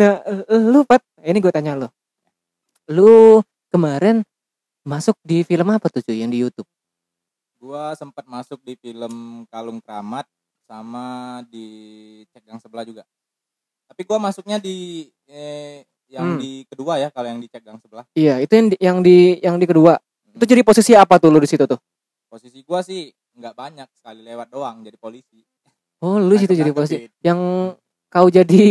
nah, 0.00 0.12
eh, 0.26 0.42
lu 0.58 0.82
Pat, 0.82 1.02
ini 1.22 1.38
gua 1.38 1.52
tanya 1.54 1.78
lu. 1.78 1.88
Lu 2.90 3.40
kemarin 3.70 4.26
masuk 4.84 5.16
di 5.24 5.46
film 5.46 5.70
apa 5.70 5.88
tuh 5.88 6.02
cuy 6.02 6.20
yang 6.20 6.34
di 6.34 6.42
YouTube? 6.42 6.66
Gua 7.56 7.94
sempat 7.96 8.26
masuk 8.28 8.60
di 8.60 8.76
film 8.76 9.46
Kalung 9.48 9.80
Keramat 9.80 10.28
sama 10.68 11.40
di 11.48 11.66
cek 12.34 12.44
yang 12.44 12.60
sebelah 12.60 12.84
juga. 12.84 13.02
Tapi 13.88 14.02
gua 14.04 14.18
masuknya 14.20 14.58
di 14.58 15.08
eh, 15.30 15.86
yang 16.12 16.36
Hmm. 16.36 16.40
di 16.40 16.68
kedua 16.68 17.00
ya 17.00 17.08
kalau 17.08 17.32
yang 17.32 17.40
di 17.40 17.48
cek 17.48 17.64
yang 17.64 17.80
sebelah. 17.80 18.04
Iya, 18.12 18.44
itu 18.44 18.52
yang 18.52 18.68
di, 18.68 18.76
yang 18.76 18.98
di 19.00 19.16
yang 19.40 19.56
di 19.56 19.66
kedua. 19.66 19.96
Itu 20.34 20.44
jadi 20.44 20.60
posisi 20.60 20.92
apa 20.92 21.16
tuh 21.16 21.32
lu 21.32 21.40
di 21.40 21.48
situ 21.48 21.64
tuh? 21.64 21.80
Posisi 22.28 22.60
gua 22.66 22.84
sih 22.84 23.08
nggak 23.34 23.54
banyak 23.56 23.88
sekali 23.96 24.20
lewat 24.20 24.52
doang 24.52 24.84
jadi 24.84 24.98
polisi. 25.00 25.40
Oh, 25.98 26.16
lu 26.16 26.34
di 26.34 26.40
situ 26.40 26.52
jadi. 26.52 26.68
Nangkep-nangkepin. 26.68 27.10
Yang 27.20 27.40
kau 28.08 28.26
jadi 28.28 28.64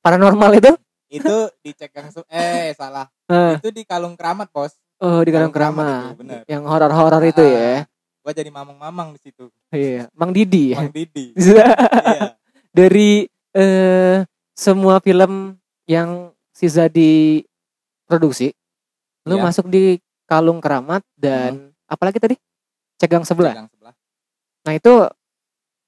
paranormal 0.00 0.50
itu? 0.54 0.72
Itu 1.08 1.36
di 1.60 1.70
cek 1.70 1.92
yang 1.92 2.08
se- 2.10 2.28
eh 2.28 2.72
salah. 2.72 3.06
Eh, 3.26 3.58
Itu 3.58 3.70
di 3.70 3.82
Kalung 3.82 4.14
Keramat, 4.14 4.50
Bos. 4.50 4.74
oh, 4.98 5.20
di 5.20 5.30
Kalung 5.30 5.50
Keramat 5.50 5.82
keramat. 5.82 6.04
itu, 6.04 6.18
bener. 6.18 6.40
Yang 6.46 6.62
horor-horor 6.64 7.22
itu 7.24 7.40
Ah, 7.40 7.50
ya. 7.50 7.72
gua 8.20 8.32
jadi 8.32 8.50
mamang-mamang 8.50 9.14
di 9.14 9.20
situ 9.20 9.46
Iya, 9.68 10.10
Mang 10.12 10.30
Didi. 10.30 10.74
Bang 10.74 10.90
Didi 10.90 11.30
iya 11.38 12.34
Dari 12.68 13.22
eh 13.52 14.26
semua 14.52 14.98
film 14.98 15.54
yang 15.84 16.30
si 16.50 16.66
Zadi 16.66 17.44
produksi, 18.02 18.50
lu 19.24 19.36
Iya. 19.36 19.44
masuk 19.44 19.66
di 19.66 19.98
Kalung 20.24 20.58
Keramat 20.58 21.06
dan 21.14 21.70
apalagi 21.84 22.18
tadi? 22.18 22.34
Cegang 22.96 23.22
sebelah. 23.22 23.52
Pegang 23.52 23.68
sebelah 23.68 23.94
Nah, 24.62 24.72
itu 24.72 24.92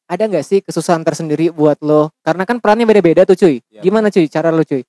ada 0.09 0.25
nggak 0.25 0.43
sih 0.43 0.59
kesusahan 0.59 1.05
tersendiri 1.05 1.49
buat 1.49 1.77
lo? 1.79 2.09
Karena 2.21 2.43
kan 2.43 2.57
perannya 2.59 2.83
beda-beda 2.83 3.23
tuh, 3.23 3.37
cuy. 3.37 3.61
Iya. 3.69 3.81
Gimana 3.81 4.09
cuy 4.09 4.25
cara 4.27 4.49
lo, 4.49 4.63
cuy? 4.63 4.83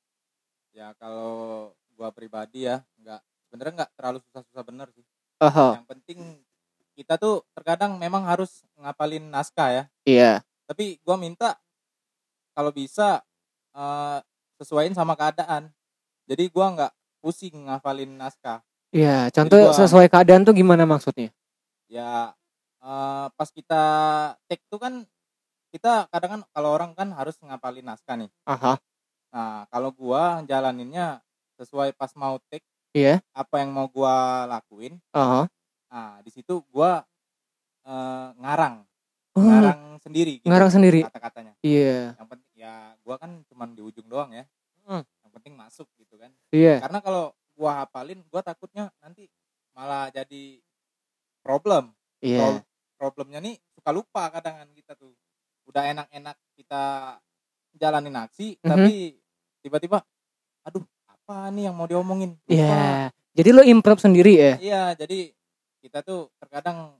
ya 0.72 0.96
kalau 0.96 1.70
gua 1.92 2.08
pribadi 2.08 2.64
ya 2.64 2.80
nggak 2.96 3.20
sebenarnya 3.44 3.74
nggak 3.76 3.92
terlalu 3.94 4.18
susah-susah 4.24 4.64
bener 4.64 4.88
sih 4.96 5.04
Oh, 5.38 5.76
yang 5.76 5.84
penting 5.84 6.40
kita 6.96 7.16
tuh 7.16 7.44
terkadang 7.52 7.96
memang 7.96 8.24
harus 8.24 8.64
ngapalin 8.76 9.28
naskah 9.28 9.70
ya 9.70 9.84
iya. 10.04 10.32
tapi 10.64 10.96
gua 11.04 11.20
minta 11.20 11.60
kalau 12.52 12.72
bisa 12.72 13.20
eh, 13.72 14.20
sesuaiin 14.56 14.96
sama 14.96 15.20
keadaan 15.20 15.68
jadi 16.24 16.48
gua 16.48 16.72
nggak 16.72 16.92
pusing 17.20 17.68
ngafalin 17.68 18.16
naskah 18.16 18.64
Iya, 18.90 19.28
contoh 19.30 19.60
gua- 19.60 19.76
sesuai 19.76 20.08
keadaan 20.08 20.42
tuh 20.42 20.56
gimana 20.56 20.88
maksudnya? 20.88 21.28
ya 21.86 22.32
eh, 22.80 23.28
pas 23.30 23.50
kita 23.50 23.84
take 24.48 24.64
tuh 24.68 24.80
kan 24.80 25.04
kita 25.70 26.10
kadang 26.10 26.32
kan 26.34 26.42
kalau 26.50 26.70
orang 26.74 26.92
kan 26.98 27.14
harus 27.14 27.38
ngapalin 27.40 27.86
naskah 27.86 28.18
nih 28.18 28.30
Aha. 28.46 28.82
nah 29.30 29.64
kalau 29.70 29.94
gua 29.94 30.42
jalaninnya 30.44 31.22
sesuai 31.60 31.94
pas 31.94 32.10
mau 32.16 32.40
take 32.50 32.66
Iya. 32.90 33.22
apa 33.32 33.62
yang 33.62 33.70
mau 33.70 33.86
gua 33.86 34.48
lakuin 34.50 34.98
Oh. 35.14 35.46
nah 35.88 36.18
di 36.22 36.32
situ 36.34 36.66
gua 36.70 37.06
eh, 37.86 38.28
ngarang 38.38 38.86
Oh, 39.38 39.46
ngarang 39.46 40.02
sendiri 40.02 40.42
gitu, 40.42 40.50
ngarang 40.50 40.74
sendiri. 40.74 41.06
kata-katanya 41.06 41.54
Iya. 41.62 42.18
yang 42.18 42.28
penting 42.28 42.50
ya 42.58 42.74
gua 43.06 43.16
kan 43.16 43.46
cuman 43.46 43.78
di 43.78 43.82
ujung 43.86 44.10
doang 44.10 44.34
ya 44.34 44.44
Hmm. 44.84 45.06
yang 45.22 45.32
penting 45.32 45.54
masuk 45.54 45.86
gitu 46.02 46.18
kan 46.18 46.34
Iya. 46.50 46.82
karena 46.82 46.98
kalau 47.00 47.24
gua 47.54 47.86
hafalin 47.86 48.26
gua 48.34 48.42
takutnya 48.42 48.90
nanti 49.00 49.30
malah 49.72 50.10
jadi 50.10 50.58
problem 51.40 51.94
Iya. 52.20 52.66
Problemnya 53.00 53.40
nih 53.40 53.56
suka 53.72 53.90
lupa 53.90 54.28
kadang 54.30 54.60
kan 54.60 54.68
kita 54.76 54.92
tuh 54.94 55.16
udah 55.66 55.88
enak-enak 55.88 56.36
kita 56.54 56.82
jalanin 57.72 58.20
aksi 58.20 58.58
Mhm. 58.58 58.68
tapi 58.68 58.92
tiba-tiba 59.60 59.98
aduh 60.62 60.84
apa 61.08 61.50
nih 61.50 61.66
yang 61.66 61.74
mau 61.74 61.86
diomongin. 61.86 62.38
Iya. 62.46 63.10
Jadi 63.32 63.50
lo 63.50 63.62
improv 63.64 63.98
sendiri 63.98 64.36
ya? 64.36 64.54
iya 64.60 64.82
jadi 64.94 65.32
kita 65.80 66.02
tuh 66.02 66.28
terkadang 66.36 66.98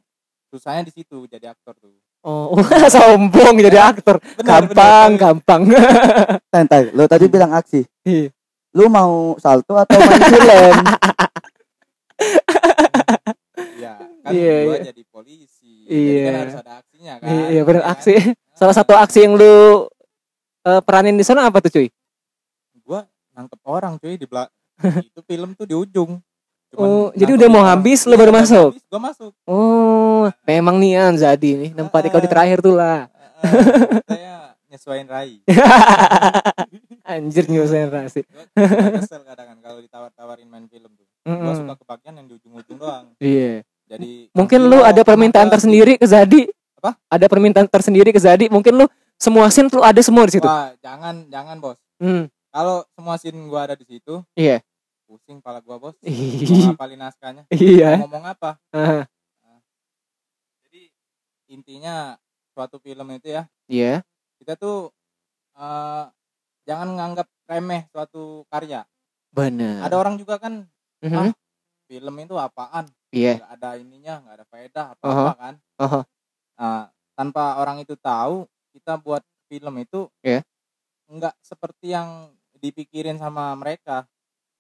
susahnya 0.48 0.84
di 0.84 0.92
situ 0.94 1.26
jadi 1.28 1.50
aktor 1.50 1.76
tuh 1.76 1.92
Oh, 2.20 2.52
sombong 2.92 3.56
jadi 3.60 3.80
aktor. 3.82 4.20
Benar, 4.36 4.68
gampang, 4.68 5.10
benar. 5.10 5.40
gampang. 5.40 5.62
Tentai, 6.52 6.92
lo 6.92 7.08
tadi 7.08 7.26
bilang 7.28 7.50
aksi. 7.50 7.82
Iya. 8.04 8.30
Lu 8.72 8.88
mau 8.88 9.36
salto 9.36 9.74
atau 9.74 9.96
main 9.96 10.22
film? 10.22 10.76
Iya, 13.80 13.94
kan 14.22 14.30
Iya, 14.32 14.56
gua 14.62 14.76
iya. 14.76 14.84
jadi 14.92 15.02
polisi. 15.08 15.59
Jadi 15.90 15.98
kan 16.22 16.30
Iya. 16.30 16.40
harus 16.40 16.56
ada 16.56 16.74
aksinya 16.78 17.14
kan. 17.18 17.28
Iya, 17.28 17.46
iya, 17.50 17.62
bener 17.66 17.82
kan? 17.82 17.92
aksi. 17.94 18.14
Salah 18.54 18.76
satu 18.76 18.94
aksi 18.94 19.20
yang 19.24 19.34
lu 19.34 19.90
eh, 20.62 20.82
peranin 20.82 21.16
di 21.16 21.24
sana 21.24 21.46
apa 21.46 21.58
tuh, 21.60 21.72
cuy? 21.72 21.88
Gua 22.80 23.02
nangkep 23.32 23.60
orang 23.64 23.98
cuy 23.98 24.14
di 24.14 24.24
belakang. 24.24 24.54
itu 25.10 25.20
film 25.24 25.50
tuh 25.54 25.66
di 25.66 25.74
ujung. 25.74 26.22
Oh, 26.72 27.10
jadi 27.12 27.34
udah 27.34 27.50
mau 27.50 27.66
habis, 27.66 28.06
lu 28.06 28.14
Iya, 28.14 28.20
baru 28.20 28.30
mau 28.30 28.40
masuk? 28.40 28.70
habis, 28.72 28.84
Gua 28.86 29.02
masuk. 29.02 29.32
Oh, 29.44 30.30
memang 30.46 30.78
nian 30.78 31.18
Zadi 31.18 31.58
nih, 31.58 31.72
nempati 31.74 32.08
kau 32.08 32.22
di 32.22 32.30
terakhir 32.30 32.62
tuh 32.62 32.78
lah. 32.78 33.10
Heeh, 33.42 34.04
Saya 34.06 34.34
nyesuaiin 34.70 35.10
Rai. 35.10 35.42
Anjir 37.10 37.50
nyusahin 37.50 37.90
rasi. 37.90 38.22
Gua 38.24 38.46
gua 38.54 39.02
kesel 39.02 39.26
kadang 39.26 39.58
kalau 39.60 39.82
ditawar-tawarin 39.82 40.46
main 40.46 40.70
film 40.70 40.94
tuh. 40.94 41.08
Gua 41.26 41.34
Mm-mm. 41.34 41.58
suka 41.58 41.74
kebagian 41.76 42.14
yang 42.16 42.28
di 42.30 42.34
ujung-ujung 42.38 42.78
doang. 42.78 43.06
Iya. 43.18 43.49
Mungkin 44.40 44.60
lu 44.72 44.80
Kilo 44.80 44.88
ada 44.88 45.02
permintaan 45.04 45.50
tersendiri 45.52 46.00
ke 46.00 46.08
Zadi. 46.08 46.48
Apa? 46.80 46.96
Ada 47.12 47.28
permintaan 47.28 47.68
tersendiri 47.68 48.10
ke 48.16 48.20
Zadi. 48.24 48.48
Mungkin 48.48 48.72
lu 48.80 48.86
semua 49.20 49.52
scene 49.52 49.68
tuh 49.68 49.84
ada 49.84 50.00
semua 50.00 50.24
di 50.24 50.40
situ. 50.40 50.48
Wah, 50.48 50.72
jangan 50.80 51.28
jangan 51.28 51.60
bos. 51.60 51.76
Hmm. 52.00 52.32
Kalau 52.50 52.88
semua 52.96 53.20
scene 53.20 53.36
gua 53.52 53.68
ada 53.68 53.76
di 53.76 53.84
situ, 53.84 54.24
Iya. 54.34 54.64
pusing 55.04 55.44
pala 55.44 55.60
gua 55.60 55.76
bos. 55.76 55.96
Mau 56.00 56.72
ngapalin 56.72 56.98
naskahnya, 57.04 57.44
Iya. 57.54 58.00
mau 58.00 58.08
ngomong 58.08 58.26
apa? 58.32 58.56
Ah, 58.72 59.04
Jadi 60.64 60.88
intinya 61.52 62.16
suatu 62.56 62.80
film 62.80 63.06
itu 63.12 63.28
ya 63.36 63.44
Iya. 63.68 64.02
kita 64.40 64.56
tuh 64.56 64.90
eh, 65.60 66.04
jangan 66.64 66.96
nganggap 66.96 67.28
remeh 67.52 67.92
suatu 67.92 68.48
karya. 68.48 68.88
Benar. 69.36 69.84
Ada 69.84 69.96
orang 70.00 70.16
juga 70.16 70.40
kan 70.40 70.64
Mhm. 71.04 71.36
film 71.92 72.16
itu 72.24 72.40
apaan? 72.40 72.88
Iya. 73.10 73.42
Nggak 73.42 73.52
ada 73.58 73.70
ininya, 73.82 74.14
nggak 74.22 74.36
ada 74.38 74.46
faedah 74.46 74.86
apa 74.94 75.04
Aha. 75.04 75.14
apa 75.26 75.34
kan? 75.36 75.56
Aha. 75.82 76.00
Nah, 76.60 76.82
tanpa 77.18 77.44
orang 77.58 77.78
itu 77.82 77.98
tahu 77.98 78.46
kita 78.70 79.02
buat 79.02 79.24
film 79.50 79.74
itu 79.82 80.06
Iya. 80.22 80.46
nggak 81.10 81.36
seperti 81.42 81.94
yang 81.94 82.30
dipikirin 82.60 83.18
sama 83.18 83.56
mereka. 83.58 84.06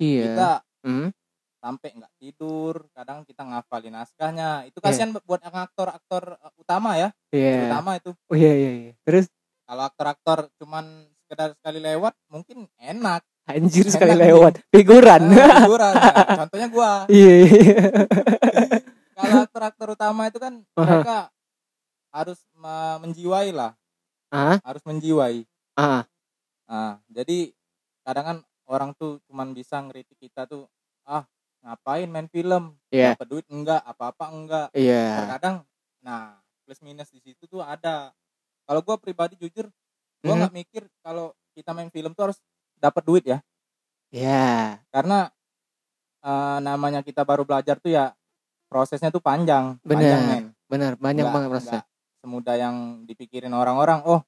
Iya. 0.01 0.23
Kita 0.25 0.49
Hmm. 0.81 1.12
sampai 1.59 1.89
nggak 1.91 2.13
tidur, 2.17 2.88
kadang 2.95 3.27
kita 3.27 3.43
ngafalin 3.45 3.93
naskahnya. 3.93 4.65
Itu 4.65 4.79
Iya. 4.81 4.85
kasihan 4.89 5.12
buat 5.27 5.43
yang 5.43 5.55
aktor-aktor 5.59 6.39
utama 6.57 6.95
ya, 6.97 7.13
Iya. 7.29 7.69
utama 7.69 7.99
itu. 7.99 8.15
Oh 8.31 8.38
iya 8.38 8.53
iya 8.55 8.71
iya. 8.73 8.93
Terus 9.05 9.27
Kalau 9.69 9.85
aktor-aktor 9.85 10.49
cuman 10.57 11.05
sekedar 11.21 11.53
sekali 11.53 11.77
lewat 11.77 12.17
mungkin 12.33 12.65
enak. 12.81 13.21
Anjir 13.49 13.83
Enak 13.83 13.93
sekali 13.97 14.13
lewat 14.15 14.53
figuran. 14.69 15.21
Nah, 15.27 15.65
hiburan. 15.65 15.93
Nah, 15.93 16.38
contohnya 16.45 16.67
gua. 16.69 16.91
Iya. 17.09 17.35
Kalau 19.12 19.38
aktor-aktor 19.43 19.88
utama 19.93 20.29
itu 20.29 20.39
kan 20.39 20.53
Aha. 20.73 20.83
mereka 20.85 21.17
harus 22.09 22.39
me- 22.53 22.99
menjiwai 23.03 23.49
lah, 23.51 23.75
Ah, 24.29 24.57
harus 24.63 24.81
menjiwai. 24.81 25.43
ah. 25.75 26.05
Nah, 26.65 27.01
jadi 27.09 27.51
kadang 28.01 28.25
kan 28.25 28.38
orang 28.65 28.89
tuh 28.93 29.17
cuman 29.25 29.51
bisa 29.51 29.81
ngeritik 29.81 30.15
kita 30.15 30.45
tuh, 30.45 30.69
ah 31.03 31.25
ngapain 31.59 32.07
main 32.07 32.29
film, 32.29 32.77
Iya. 32.88 33.13
dapat 33.13 33.27
duit 33.27 33.45
enggak, 33.49 33.81
apa-apa 33.83 34.25
enggak. 34.29 34.67
Iya. 34.71 35.25
Terkadang, 35.25 35.55
nah 35.99 36.38
plus 36.63 36.79
minus 36.79 37.09
di 37.09 37.19
situ 37.19 37.43
tuh 37.43 37.59
ada. 37.59 38.13
Kalau 38.63 38.81
gua 38.81 38.95
pribadi 38.95 39.35
jujur, 39.35 39.67
gua 40.21 40.33
Mhm. 40.33 40.39
nggak 40.39 40.53
mikir 40.55 40.83
kalau 41.01 41.33
kita 41.51 41.73
main 41.73 41.89
film 41.89 42.13
tuh 42.13 42.31
harus 42.31 42.39
dapat 42.80 43.04
duit 43.06 43.24
ya, 43.24 43.39
Iya. 44.10 44.80
karena 44.89 45.30
eh, 46.20 46.58
namanya 46.60 47.00
kita 47.00 47.24
baru 47.24 47.48
belajar 47.48 47.80
tuh 47.80 47.92
ya 47.92 48.12
prosesnya 48.68 49.08
tuh 49.08 49.24
panjang, 49.24 49.80
Bener. 49.82 49.96
panjang 50.04 50.22
men. 50.26 50.44
Benar, 50.68 50.94
banyak 50.96 51.24
Nggak- 51.24 51.36
banget 51.36 51.50
nggak 51.63 51.86
semudah 52.20 52.56
yang 52.56 52.76
dipikirin 53.08 53.56
orang-orang 53.56 54.04
oh 54.04 54.20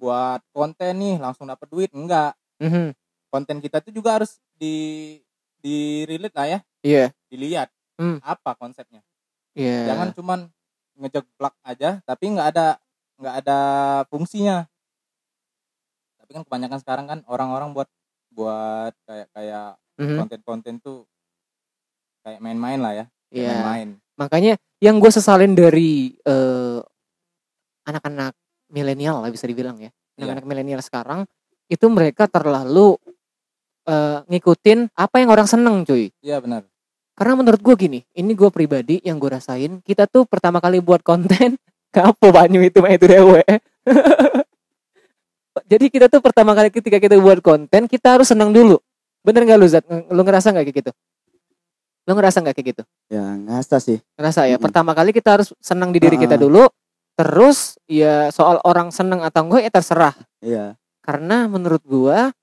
buat 0.00 0.40
konten 0.50 0.96
nih 0.96 1.20
langsung 1.20 1.44
dapat 1.44 1.68
duit 1.68 1.92
enggak 1.92 2.32
Mhm. 2.56 2.96
konten 3.28 3.60
kita 3.60 3.84
tuh 3.84 3.92
juga 3.92 4.16
harus 4.16 4.40
di 4.56 5.20
di 5.60 6.02
relate 6.04 6.32
lah 6.32 6.46
ya 6.48 6.58
Iya. 6.80 7.06
dilihat 7.28 7.68
Hmm. 8.00 8.16
apa 8.24 8.56
konsepnya 8.56 9.04
Iya. 9.52 9.92
jangan 9.92 10.08
cuman 10.16 10.40
ngejeblak 10.96 11.54
aja 11.62 12.00
tapi 12.02 12.24
nggak 12.32 12.48
ada 12.56 12.66
nggak 13.20 13.34
ada 13.44 13.58
fungsinya 14.08 14.64
kan 16.34 16.42
kebanyakan 16.42 16.78
sekarang 16.82 17.06
kan 17.06 17.18
orang-orang 17.24 17.70
buat 17.70 17.88
buat 18.34 18.92
kayak 19.06 19.30
kayak 19.30 19.78
Mhm. 19.94 20.18
konten-konten 20.18 20.74
tuh 20.82 21.06
kayak 22.20 22.42
main-main 22.42 22.82
lah 22.82 22.92
ya 22.92 23.04
kayak 23.30 23.38
Iya. 23.38 23.48
main-main 23.54 23.88
Makanya 24.14 24.54
yang 24.78 25.02
gue 25.02 25.10
sesalin 25.10 25.54
dari 25.54 26.14
eh, 26.22 26.78
anak-anak 27.84 28.34
milenial 28.70 29.18
lah 29.18 29.30
bisa 29.30 29.44
dibilang 29.44 29.74
ya. 29.76 29.90
Iya. 29.90 30.22
Anak-anak 30.22 30.46
milenial 30.46 30.80
sekarang 30.80 31.26
itu 31.66 31.86
mereka 31.90 32.26
terlalu 32.26 32.94
eh, 33.84 34.18
ngikutin 34.24 34.96
apa 34.96 35.20
yang 35.20 35.28
orang 35.28 35.44
seneng 35.44 35.84
cuy. 35.84 36.08
iya 36.20 36.40
benar 36.40 36.64
Karena 37.14 37.36
menurut 37.36 37.60
gue 37.60 37.74
gini, 37.76 38.00
ini 38.10 38.32
gue 38.32 38.50
pribadi 38.50 38.98
yang 39.04 39.20
gue 39.20 39.30
rasain, 39.30 39.78
kita 39.84 40.10
tuh 40.10 40.26
pertama 40.26 40.58
kali 40.58 40.82
buat 40.82 40.98
konten, 40.98 41.54
kapo 41.94 42.32
banyu 42.32 42.58
itu 42.58 42.82
mah 42.82 42.90
itu 42.90 43.06
dewe. 43.06 43.44
Jadi 45.62 45.86
kita 45.86 46.10
tuh 46.10 46.18
pertama 46.18 46.50
kali 46.52 46.68
ketika 46.68 46.98
kita 46.98 47.14
buat 47.16 47.38
konten, 47.38 47.86
kita 47.86 48.18
harus 48.18 48.26
senang 48.26 48.50
dulu. 48.50 48.82
Bener 49.22 49.46
gak 49.46 49.58
lu 49.58 49.66
Zat? 49.70 49.86
Lu 49.88 50.20
ngerasa 50.20 50.50
gak 50.50 50.66
kayak 50.66 50.76
gitu? 50.82 50.90
Lu 52.04 52.12
ngerasa 52.12 52.42
gak 52.42 52.52
kayak 52.52 52.68
gitu? 52.74 52.82
Ya 53.08 53.22
ngasa 53.22 53.78
sih. 53.78 54.02
Ngerasa 54.18 54.44
ya, 54.44 54.58
Mm-mm. 54.58 54.64
pertama 54.66 54.92
kali 54.92 55.14
kita 55.14 55.40
harus 55.40 55.54
senang 55.62 55.94
di 55.94 56.02
diri 56.02 56.18
kita 56.18 56.36
Ah. 56.36 56.42
dulu, 56.42 56.62
terus 57.14 57.78
ya 57.86 58.28
soal 58.28 58.58
orang 58.66 58.90
seneng 58.90 59.22
atau 59.22 59.46
enggak 59.46 59.62
ya 59.64 59.70
terserah. 59.70 60.14
Iya. 60.42 60.74
Karena 61.00 61.46
menurut 61.46 61.80
gua 61.86 62.34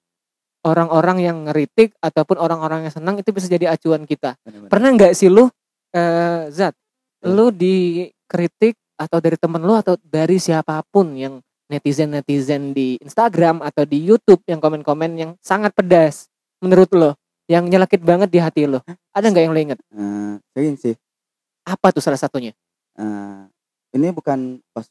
orang-orang 0.61 1.17
yang 1.21 1.37
ngeritik 1.49 1.97
ataupun 1.99 2.37
orang-orang 2.37 2.85
yang 2.85 2.93
senang 2.93 3.17
itu 3.17 3.33
bisa 3.33 3.49
jadi 3.49 3.69
acuan 3.69 4.05
kita. 4.05 4.37
benar-benar. 4.41 4.69
Pernah 4.69 4.89
nggak 4.95 5.13
sih 5.13 5.27
lu 5.27 5.49
eh 5.91 6.47
Zat, 6.49 6.73
Hmm. 7.21 7.35
lu 7.35 7.51
di 7.51 8.07
kritik 8.25 8.79
atau 8.95 9.17
dari 9.19 9.35
temen 9.37 9.61
lo 9.61 9.73
atau 9.75 9.97
dari 9.99 10.37
siapa 10.37 10.81
pun 10.87 11.11
yang 11.13 11.41
netizen-netizen 11.71 12.75
di 12.75 12.99
Instagram 12.99 13.63
atau 13.63 13.87
di 13.87 14.03
YouTube 14.03 14.43
yang 14.43 14.59
komen-komen 14.59 15.11
yang 15.15 15.31
sangat 15.39 15.71
pedas 15.71 16.27
menurut 16.59 16.91
lo 16.91 17.15
yang 17.47 17.63
nyelakit 17.63 17.99
banget 17.99 18.27
di 18.27 18.39
hati 18.39 18.67
lo. 18.67 18.83
Ada 19.11 19.27
nggak 19.27 19.43
yang 19.43 19.53
lo 19.55 19.59
inget 19.59 19.79
Eh, 19.89 20.33
sering 20.51 20.75
sih. 20.75 20.95
Apa 21.63 21.95
tuh 21.95 22.03
salah 22.03 22.19
satunya? 22.19 22.51
Eh, 22.95 23.39
ini 23.95 24.11
bukan 24.11 24.59
pas 24.71 24.83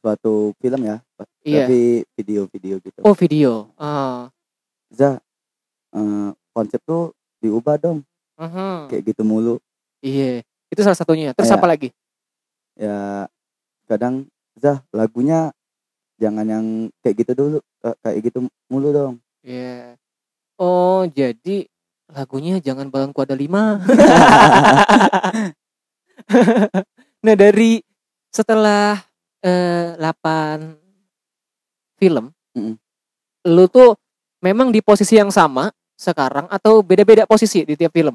suatu 0.00 0.56
film 0.58 0.80
ya 0.82 0.96
Iya. 1.44 1.66
tapi 1.68 1.80
video-video 2.16 2.74
gitu. 2.80 3.00
Oh 3.06 3.14
video. 3.14 3.70
Oh 3.78 4.26
Za 4.90 5.22
eh, 5.94 6.30
konsep 6.50 6.82
tuh 6.82 7.14
diubah 7.38 7.78
dong. 7.78 8.02
Mhm. 8.34 8.88
kayak 8.88 9.02
gitu 9.14 9.22
mulu. 9.22 9.60
Iya 10.00 10.40
itu 10.66 10.80
salah 10.80 10.96
satunya. 10.96 11.30
Terus 11.38 11.50
Iya. 11.50 11.58
apa 11.58 11.66
lagi? 11.70 11.88
ya 12.80 13.28
kadang 13.84 14.24
Zah 14.56 14.80
lagunya 14.88 15.52
jangan 16.20 16.44
yang 16.44 16.64
kayak 17.00 17.24
gitu 17.24 17.32
dulu 17.32 17.58
kayak 18.04 18.20
gitu 18.22 18.38
mulu 18.68 18.92
dong 18.92 19.14
Iya. 19.40 19.96
Oh, 20.60 21.08
jadi 21.08 21.64
lagunya 22.12 22.60
jangan 22.60 22.92
balonku 22.92 23.24
ada 23.24 23.32
lima. 23.32 23.80
nah, 27.24 27.34
dari 27.34 27.80
setelah 28.28 29.00
eh, 29.40 29.96
8 29.96 30.76
film, 31.96 32.28
Mm-mm. 32.52 32.76
lu 33.48 33.64
tuh 33.72 33.96
memang 34.44 34.68
di 34.68 34.84
posisi 34.84 35.16
yang 35.16 35.32
sama 35.32 35.72
sekarang 35.96 36.44
atau 36.52 36.84
beda-beda 36.84 37.24
posisi 37.24 37.64
di 37.64 37.72
tiap 37.72 37.96
film? 37.96 38.12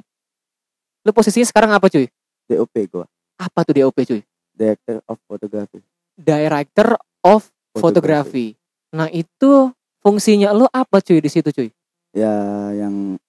Lu 1.01 1.09
posisinya 1.09 1.49
sekarang 1.49 1.73
apa 1.73 1.89
cuy? 1.89 2.05
DOP 2.45 2.75
gua 2.93 3.09
Apa 3.41 3.65
tuh 3.65 3.73
DOP 3.73 4.05
cuy? 4.05 4.21
director 4.53 5.01
of 5.09 5.17
photography 5.25 5.81
Director 6.13 6.93
of 7.25 7.49
Photography. 7.75 8.55
Nah, 8.95 9.11
itu 9.11 9.71
fungsinya 9.99 10.55
lu 10.55 10.63
apa 10.71 11.01
cuy 11.03 11.19
di 11.19 11.27
situ 11.27 11.49
cuy? 11.51 11.69
ya 12.15 12.31
yang 12.71 13.19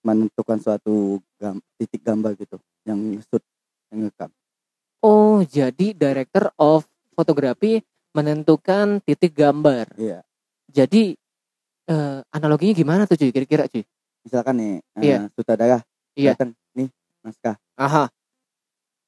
menentukan 0.00 0.56
suatu 0.56 1.20
gam- 1.36 1.60
titik 1.76 2.00
gambar 2.00 2.32
gitu 2.40 2.56
yang 2.88 2.96
shoot 3.20 3.44
yang 3.92 4.08
ngekam 4.08 4.32
Oh, 5.00 5.40
jadi 5.44 5.92
director 5.92 6.52
of 6.56 6.84
photography 7.12 7.80
menentukan 8.12 9.00
titik 9.00 9.32
gambar. 9.32 9.88
iya 9.96 10.20
Jadi 10.68 11.16
eh, 11.84 12.18
analoginya 12.32 12.72
gimana 12.72 13.02
tuh 13.04 13.16
cuy? 13.16 13.28
Kira-kira 13.28 13.68
cuy? 13.68 13.84
misalkan 14.20 14.56
nih 14.56 14.72
eh, 14.96 15.02
Iya. 15.04 15.20
sutradara 15.32 15.78
Iya. 16.16 16.32
datang 16.32 16.52
nih 16.72 16.88
naskah 17.20 17.56
Aha, 17.76 18.08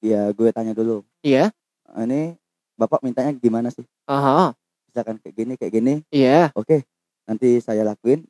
ya 0.00 0.28
gue 0.32 0.48
tanya 0.52 0.72
dulu 0.72 1.04
iya, 1.20 1.52
"Eh, 1.92 2.04
ini 2.04 2.36
bapak 2.82 3.00
mintanya 3.00 3.30
gimana 3.32 3.70
sih 3.70 3.86
aha, 4.10 4.50
misalkan 4.90 5.16
kayak 5.22 5.34
gini 5.34 5.52
kayak 5.54 5.72
gini 5.72 5.94
iya. 6.10 6.50
oke 6.52 6.82
nanti 7.24 7.62
saya 7.62 7.86
lakuin 7.86 8.26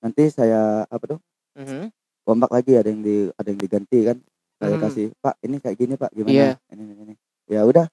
nanti 0.00 0.32
saya 0.32 0.88
apa 0.88 1.16
tuh 1.16 1.20
Mhm. 1.52 1.92
rombak 2.24 2.48
lagi 2.48 2.72
ada 2.80 2.88
yang 2.88 3.04
di 3.04 3.28
ada 3.28 3.48
yang 3.52 3.60
diganti 3.60 3.98
kan 4.08 4.16
saya 4.56 4.74
Hmm. 4.78 4.84
kasih 4.88 5.06
pak 5.20 5.34
ini 5.44 5.56
kayak 5.60 5.76
gini 5.76 5.94
pak 5.94 6.10
gimana 6.10 6.32
Iya. 6.32 6.50
ini 6.72 6.82
ini 6.82 6.94
ini 7.04 7.14
ya 7.44 7.60
udah 7.62 7.84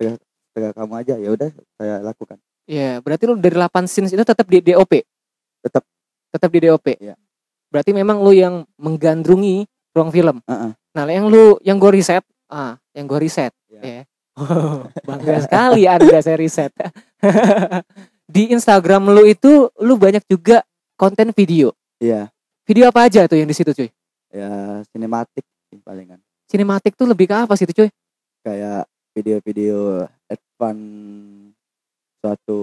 terserah 0.00 0.72
kamu 0.72 0.94
aja 0.96 1.14
ya 1.20 1.28
udah 1.28 1.50
saya 1.76 2.00
lakukan 2.00 2.40
Iya, 2.62 3.02
berarti 3.02 3.26
lu 3.26 3.34
dari 3.36 3.58
8 3.58 3.90
scenes 3.90 4.14
itu 4.14 4.22
tetap 4.22 4.46
di 4.46 4.62
DOP. 4.62 5.02
Tetap. 5.66 5.82
Tetap 6.30 6.46
di 6.46 6.58
DOP. 6.62 6.94
Iya. 6.94 7.18
Berarti 7.74 7.90
memang 7.90 8.22
lu 8.22 8.30
yang 8.30 8.62
menggandrungi 8.78 9.66
ruang 9.90 10.14
film. 10.14 10.38
Heeh. 10.46 10.70
Nah, 10.94 11.02
yang 11.10 11.26
lu 11.26 11.58
yang 11.66 11.82
gue 11.82 11.90
riset, 11.90 12.22
ah, 12.46 12.78
yang 12.94 13.10
gue 13.10 13.18
riset. 13.18 13.50
Iya. 13.66 13.82
Ya. 13.82 14.02
Oh, 14.32 14.88
bangga 15.06 15.44
sekali 15.44 15.84
Anda 15.84 16.18
saya 16.18 16.36
riset. 16.36 16.72
di 18.26 18.48
Instagram 18.48 19.06
lu 19.06 19.28
itu 19.28 19.68
lu 19.78 19.94
banyak 19.94 20.24
juga 20.24 20.64
konten 20.96 21.30
video. 21.30 21.76
iya 21.98 22.32
Video 22.62 22.86
apa 22.86 23.04
aja 23.04 23.26
tuh 23.26 23.36
yang 23.36 23.46
di 23.46 23.52
situ 23.52 23.70
cuy? 23.70 23.90
ya 24.32 24.48
sinematik 24.88 25.44
palingan 25.82 26.16
Sinematik 26.46 26.94
tuh 26.94 27.04
lebih 27.04 27.28
ke 27.28 27.36
apa 27.36 27.52
sih 27.52 27.62
itu 27.62 27.74
cuy? 27.76 27.90
kayak 28.40 28.86
video-video 29.12 30.00
advance 30.26 31.52
suatu 32.16 32.60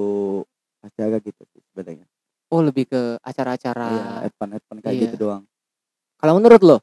acara 0.81 1.19
gitu 1.19 1.41
sih 1.45 1.61
sebenarnya 1.63 2.07
Oh 2.49 2.59
lebih 2.59 2.89
ke 2.89 3.01
acara-acara. 3.21 3.87
iya 3.87 4.03
advance 4.25 4.53
advance 4.57 4.81
kayak 4.81 4.95
Iya. 4.95 5.03
gitu 5.05 5.15
doang 5.21 5.43
Kalau 6.17 6.33
menurut 6.35 6.59
lo, 6.59 6.77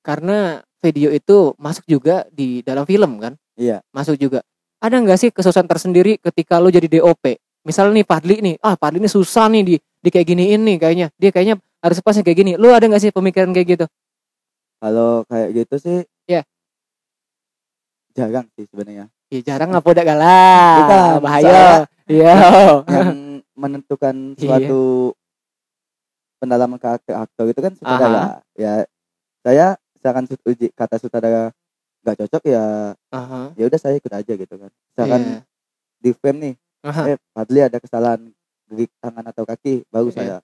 karena 0.00 0.62
video 0.78 1.10
itu 1.10 1.52
masuk 1.56 1.82
juga 1.84 2.24
di 2.30 2.62
dalam 2.62 2.86
film 2.86 3.18
kan? 3.18 3.34
Iya 3.58 3.82
Masuk 3.90 4.14
juga. 4.14 4.40
Ada 4.78 4.96
nggak 4.96 5.18
sih 5.18 5.30
kesusahan 5.30 5.66
tersendiri 5.66 6.16
ketika 6.16 6.56
lo 6.56 6.70
jadi 6.70 6.86
DOP? 6.88 7.34
Misalnya 7.60 7.98
nih 7.98 8.06
Padli 8.06 8.36
nih, 8.38 8.54
ah 8.60 8.78
Padli 8.78 9.02
ini 9.02 9.10
susah 9.10 9.50
nih 9.50 9.62
di 9.62 9.74
di 9.76 10.08
kayak 10.08 10.26
giniin 10.26 10.62
nih 10.62 10.76
kayaknya. 10.78 11.06
Dia 11.12 11.28
kayaknya 11.28 11.54
harus 11.78 11.98
pasnya 11.98 12.22
kayak 12.22 12.38
gini. 12.38 12.52
Lo 12.54 12.70
ada 12.70 12.86
nggak 12.86 13.02
sih 13.02 13.10
pemikiran 13.10 13.50
kayak 13.50 13.68
gitu? 13.68 13.86
kalau 14.78 15.26
kayak 15.26 15.58
gitu 15.58 15.74
sih 15.76 15.98
Iya. 16.24 16.46
jarang 18.14 18.46
sih 18.54 18.62
sebenarnya 18.64 19.10
Ya 19.26 19.40
jarang 19.44 19.74
apa 19.74 19.84
udah 19.84 20.04
galak. 20.06 20.78
Bukan, 20.78 21.18
bahaya. 21.18 21.58
Iya. 22.06 22.34
yang 22.86 23.10
menentukan 23.52 24.14
Iya. 24.32 24.40
suatu 24.40 25.12
pendalaman 26.38 26.78
karakter 26.78 27.18
aktor 27.18 27.50
itu 27.50 27.58
kan 27.58 27.72
sutradara 27.74 28.22
ya 28.54 28.86
saya 29.42 29.66
misalkan 29.92 30.24
sut- 30.24 30.46
uji 30.46 30.70
kata 30.70 30.94
sutradara 30.96 31.50
nggak 32.00 32.16
cocok 32.18 32.42
ya 32.46 32.64
Aha. 33.10 33.40
ya 33.54 33.64
udah 33.66 33.78
saya 33.78 33.94
ikut 33.96 34.10
aja 34.10 34.32
gitu 34.32 34.54
kan 34.54 34.70
misalkan 34.70 35.20
Iya. 35.20 35.38
di 35.98 36.10
frame 36.12 36.38
nih 36.38 36.54
Aha. 36.84 37.02
eh 37.06 37.16
Fadli 37.30 37.60
ada 37.60 37.78
kesalahan 37.78 38.20
gerik 38.66 38.90
tangan 38.98 39.24
atau 39.24 39.42
kaki 39.42 39.82
baru 39.88 40.08
Iya. 40.08 40.16
saya 40.16 40.36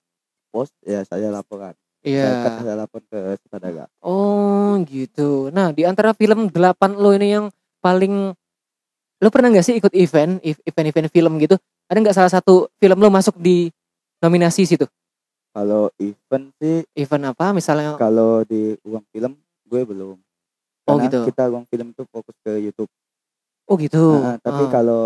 post 0.50 0.74
ya 0.82 1.00
saya 1.02 1.28
laporan 1.28 1.74
Iya. 2.04 2.60
saya, 2.60 2.76
lapor 2.76 3.00
ke 3.02 3.16
sutradara 3.40 3.88
Oh 4.04 4.76
gitu. 4.84 5.48
Nah 5.48 5.72
di 5.72 5.88
antara 5.88 6.12
film 6.12 6.52
8 6.52 7.00
lo 7.00 7.16
ini 7.16 7.32
yang 7.32 7.46
paling 7.80 8.36
lo 9.18 9.28
pernah 9.32 9.48
nggak 9.48 9.64
sih 9.64 9.80
ikut 9.80 9.88
event 9.94 10.36
ev- 10.42 10.60
event-event 10.62 11.08
film 11.08 11.40
gitu? 11.40 11.56
Ada 11.88 11.98
nggak 12.00 12.12
salah 12.12 12.28
satu 12.28 12.68
film 12.76 13.00
lo 13.00 13.08
masuk 13.08 13.40
di 13.40 13.72
nominasi 14.20 14.68
situ? 14.68 14.84
kalau 15.54 15.86
event 15.96 16.50
sih 16.58 16.82
Event 16.92 17.30
apa? 17.30 17.54
Misalnya 17.54 17.94
kalau 17.94 18.42
di 18.42 18.74
uang 18.82 19.06
film 19.08 19.32
gue 19.64 19.80
belum 19.86 20.18
Oh, 20.84 20.94
Karena 20.94 21.04
gitu. 21.08 21.20
kita 21.32 21.48
uang 21.48 21.64
film 21.64 21.88
tuh 21.92 22.04
fokus 22.06 22.36
ke 22.40 22.60
YouTube 22.60 22.92
oh 23.64 23.76
gitu. 23.76 24.20
Nah, 24.20 24.36
tapi 24.36 24.64
Ah. 24.64 24.70
kalau 24.70 25.04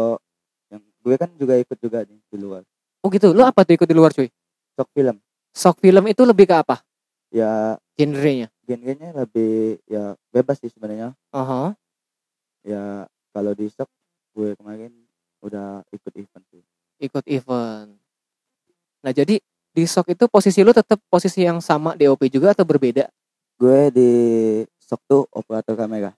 yang 0.69 0.83
gue 0.83 1.15
kan 1.15 1.31
juga 1.35 1.55
ikut 1.55 1.79
juga 1.79 2.03
nih 2.03 2.19
di 2.19 2.37
luar 2.37 2.67
oh 2.99 3.09
gitu. 3.09 3.31
Lo 3.31 3.43
apa 3.43 3.63
tuh 3.63 3.75
ikut 3.75 3.87
di 3.87 3.95
luar 3.95 4.11
cuy? 4.11 4.27
Shock 4.75 4.91
film 4.91 5.17
Shock 5.51 5.77
film 5.79 6.05
itu 6.07 6.23
lebih 6.23 6.45
ke 6.45 6.57
apa? 6.57 6.77
ya 7.29 7.77
Genrenya? 7.93 8.49
genrenya 8.65 9.13
lebih 9.15 9.77
ya 9.85 10.13
bebas 10.29 10.57
sih 10.59 10.69
sebenarnya 10.69 11.13
Aha. 11.31 11.77
ya 12.63 13.05
kalau 13.31 13.53
di 13.53 13.69
shock 13.69 13.89
gue 14.33 14.53
kemarin 14.55 14.89
udah 15.39 15.85
ikut 15.89 16.13
event 16.15 16.45
sih 16.49 16.65
Ikut 16.99 17.23
event. 17.27 17.95
Nah 18.99 19.13
jadi 19.13 19.39
di 19.69 19.85
shock 19.85 20.09
itu 20.09 20.27
posisi 20.27 20.61
lo 20.61 20.73
tetap 20.73 20.99
posisi 21.07 21.41
yang 21.41 21.61
sama 21.61 21.95
DOP 21.95 22.27
juga 22.27 22.51
atau 22.51 22.65
berbeda? 22.65 23.07
gue 23.55 23.81
di 23.91 24.11
shock 24.89 25.05
tuh 25.05 25.29
operator 25.31 25.77
kamera 25.77 26.11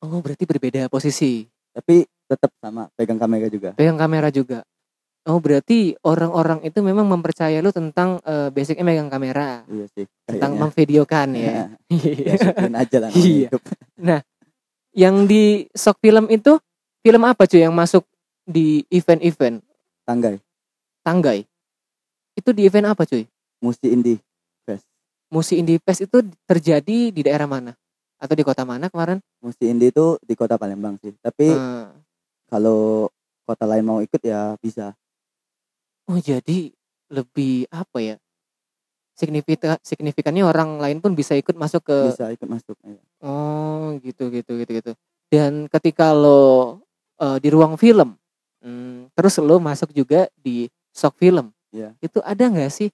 Oh 0.00 0.22
berarti 0.24 0.48
berbeda 0.48 0.88
posisi. 0.88 1.44
tapi 1.70 2.02
tetap 2.24 2.48
sama 2.56 2.88
pegang 2.96 3.18
kamera 3.18 3.46
juga 3.46 3.76
Pegang 3.76 3.98
kamera 3.98 4.32
juga. 4.32 4.64
Oh 5.28 5.36
berarti 5.36 5.92
orang-orang 6.00 6.64
itu 6.64 6.80
memang 6.80 7.04
mempercaya 7.04 7.60
lu 7.60 7.68
tentang 7.68 8.16
eh, 8.24 8.48
basicnya 8.48 8.80
megang 8.80 9.12
kamera, 9.12 9.60
iya 9.68 9.84
sih 9.92 10.08
tentang 10.24 10.56
kayaknya. 10.56 10.62
memvideokan 10.64 11.28
ya. 11.36 11.60
ya 12.30 12.34
syukurin 12.40 12.74
aja 12.74 12.96
lah 13.04 13.10
Iya. 13.12 13.48
hidup. 13.52 13.62
yang 14.96 15.28
di 15.28 15.68
shock 15.76 16.00
film 16.00 16.24
itu 16.32 16.56
film 17.04 17.22
apa 17.28 17.44
cuy 17.44 17.60
yang 17.60 17.76
masuk 17.76 18.08
di 18.42 18.82
event-event 18.88 19.60
tanggai 20.02 20.40
tanggai? 21.04 21.44
Itu 22.32 22.56
di 22.56 22.64
event 22.64 22.96
apa 22.96 23.04
cuy? 23.04 23.28
musti 23.60 23.92
indie 23.92 24.16
Musi 25.30 25.62
Indie 25.62 25.78
Fest 25.78 26.02
itu 26.04 26.18
terjadi 26.44 27.14
di 27.14 27.20
daerah 27.22 27.46
mana? 27.46 27.72
Atau 28.20 28.36
di 28.36 28.44
kota 28.44 28.68
mana 28.68 28.92
kemarin? 28.92 29.16
musti 29.40 29.72
indie 29.72 29.88
itu 29.88 30.20
di 30.20 30.36
kota 30.36 30.60
Palembang 30.60 31.00
sih 31.00 31.16
tapi 31.24 31.48
Eh, 31.56 31.88
kalau 32.52 33.08
kota 33.48 33.64
lain 33.64 33.88
mau 33.88 34.04
ikut 34.04 34.20
ya 34.20 34.52
bisa 34.60 34.92
oh 36.04 36.20
jadi 36.20 36.68
lebih 37.08 37.64
apa 37.72 37.98
ya? 38.04 38.16
Signifikan 39.16 39.80
signifikannya 39.80 40.44
orang 40.44 40.76
lain 40.76 40.98
pun 41.00 41.12
bisa 41.16 41.32
ikut 41.36 41.56
masuk 41.56 41.88
ke 41.88 41.96
bisa 42.12 42.28
ikut 42.28 42.48
masuk 42.48 42.76
ya. 42.84 43.00
Oh 43.24 43.96
gitu 44.04 44.28
gitu 44.28 44.60
gitu 44.60 44.70
gitu. 44.76 44.92
Dan 45.32 45.64
ketika 45.72 46.12
lo 46.12 46.80
eh, 47.16 47.40
di 47.40 47.48
ruang 47.48 47.80
film, 47.80 48.16
hmm, 48.60 49.16
terus 49.16 49.40
lo 49.40 49.56
masuk 49.56 49.92
juga 49.96 50.28
di 50.36 50.68
shock 50.92 51.16
film, 51.16 51.48
Iya. 51.72 51.96
itu 52.04 52.20
ada 52.20 52.44
nggak 52.44 52.68
sih 52.68 52.92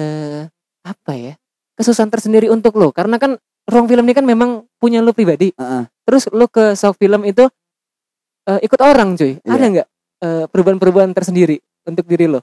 eh 0.00 0.48
apa 0.80 1.12
ya 1.12 1.34
kesusahan 1.74 2.08
tersendiri 2.08 2.48
untuk 2.48 2.76
lo? 2.76 2.90
Karena 2.90 3.16
kan 3.16 3.36
ruang 3.66 3.86
film 3.86 4.04
ini 4.04 4.14
kan 4.14 4.26
memang 4.26 4.66
punya 4.76 5.00
lu 5.00 5.12
pribadi. 5.12 5.54
Heeh. 5.54 5.84
Terus 6.02 6.26
lu 6.30 6.46
ke 6.46 6.74
show 6.74 6.92
film 6.92 7.22
itu 7.22 7.46
eh, 8.46 8.60
ikut 8.60 8.80
orang 8.80 9.14
cuy. 9.14 9.38
Iya. 9.38 9.50
Ada 9.50 9.64
nggak 9.70 9.88
eh, 10.22 10.44
perubahan-perubahan 10.48 11.12
tersendiri 11.12 11.58
untuk 11.82 12.06
diri 12.06 12.26
lo? 12.26 12.40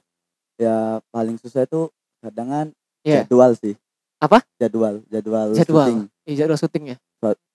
ya 0.60 1.00
paling 1.08 1.40
susah 1.40 1.64
itu 1.64 1.88
kadangan 2.20 2.68
Iya. 3.00 3.24
jadwal 3.24 3.56
sih 3.56 3.72
Apa? 4.20 4.44
jadwal 4.60 5.00
jadwal, 5.08 5.56
Jadwal. 5.56 5.88
syuting 5.88 6.00
Iya, 6.28 6.36
jadwal 6.44 6.60
syutingnya. 6.60 6.96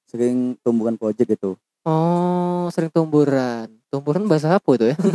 sering 0.09 0.57
tumbukan 0.61 0.97
project 0.97 1.37
itu 1.37 1.53
Oh, 1.85 2.65
sering 2.73 2.89
tumburan. 2.89 3.69
Tumburan 3.93 4.25
bahasa 4.25 4.57
apa 4.57 4.69
itu 4.73 4.89
ya? 4.89 4.97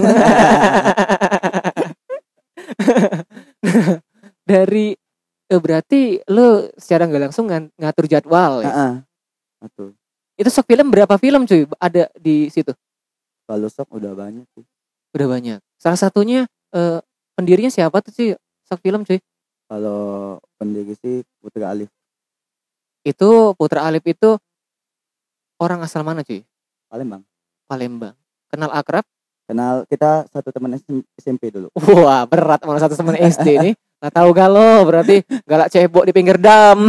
Dari 4.46 4.94
berarti 5.58 6.22
lu 6.28 6.70
secara 6.78 7.10
nggak 7.10 7.22
langsung 7.26 7.50
ngan- 7.50 7.74
ngatur 7.74 8.06
jadwal 8.06 8.62
ya. 8.62 9.02
Itu 10.38 10.48
shock 10.48 10.64
film 10.64 10.88
berapa 10.88 11.16
film 11.16 11.44
cuy 11.44 11.66
ada 11.76 12.06
di 12.14 12.46
situ? 12.48 12.70
kalau 13.44 13.66
sok 13.66 13.90
udah 13.90 14.14
banyak 14.14 14.46
sih 14.54 14.62
Udah 15.10 15.26
banyak. 15.26 15.58
Salah 15.74 15.98
satunya 15.98 16.46
eh, 16.70 17.02
pendirinya 17.34 17.66
siapa 17.66 17.98
tuh 17.98 18.14
sih 18.14 18.28
shock 18.62 18.78
film 18.78 19.02
cuy? 19.02 19.18
kalau 19.66 20.38
pendiri 20.54 20.94
sih 20.96 21.22
Putra 21.38 21.70
Alif 21.70 21.90
Itu 23.02 23.54
Putra 23.54 23.86
Alif 23.86 24.02
itu 24.04 24.38
orang 25.58 25.82
asal 25.82 26.02
mana 26.02 26.22
cuy? 26.22 26.46
Palembang 26.86 27.22
Palembang. 27.66 28.14
Kenal 28.46 28.70
akrab? 28.70 29.02
kenal 29.46 29.82
kita 29.86 30.30
satu 30.30 30.54
teman 30.54 30.74
SM 30.74 31.02
SMP 31.18 31.50
dulu 31.50 31.74
Wah 31.74 32.22
berat 32.22 32.62
malah 32.62 32.78
satu 32.78 32.94
teman 32.94 33.18
SD 33.18 33.48
nih. 33.58 33.74
Gak 34.00 34.12
tahu 34.16 34.30
galau 34.32 34.80
berarti 34.88 35.20
galak 35.44 35.68
cebok 35.68 36.08
di 36.08 36.12
pinggir 36.16 36.40
dam. 36.40 36.88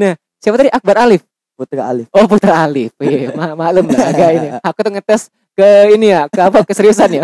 nah 0.00 0.12
siapa 0.42 0.58
tadi 0.58 0.70
Akbar 0.74 1.06
Alif? 1.06 1.22
Putra 1.54 1.92
Alif 1.92 2.08
Oh 2.10 2.26
Putra 2.26 2.66
Alif. 2.66 2.90
Iya 2.98 3.30
ma- 3.36 3.54
maklum 3.54 3.86
lah 3.92 4.10
agak 4.10 4.30
ini. 4.34 4.48
Aku 4.58 4.78
tuh 4.82 4.92
ngetes 4.96 5.30
ke 5.54 5.94
ini 5.94 6.10
ya 6.10 6.26
ke 6.26 6.40
apa 6.42 6.66
keseriusan 6.66 7.20
ya. 7.20 7.22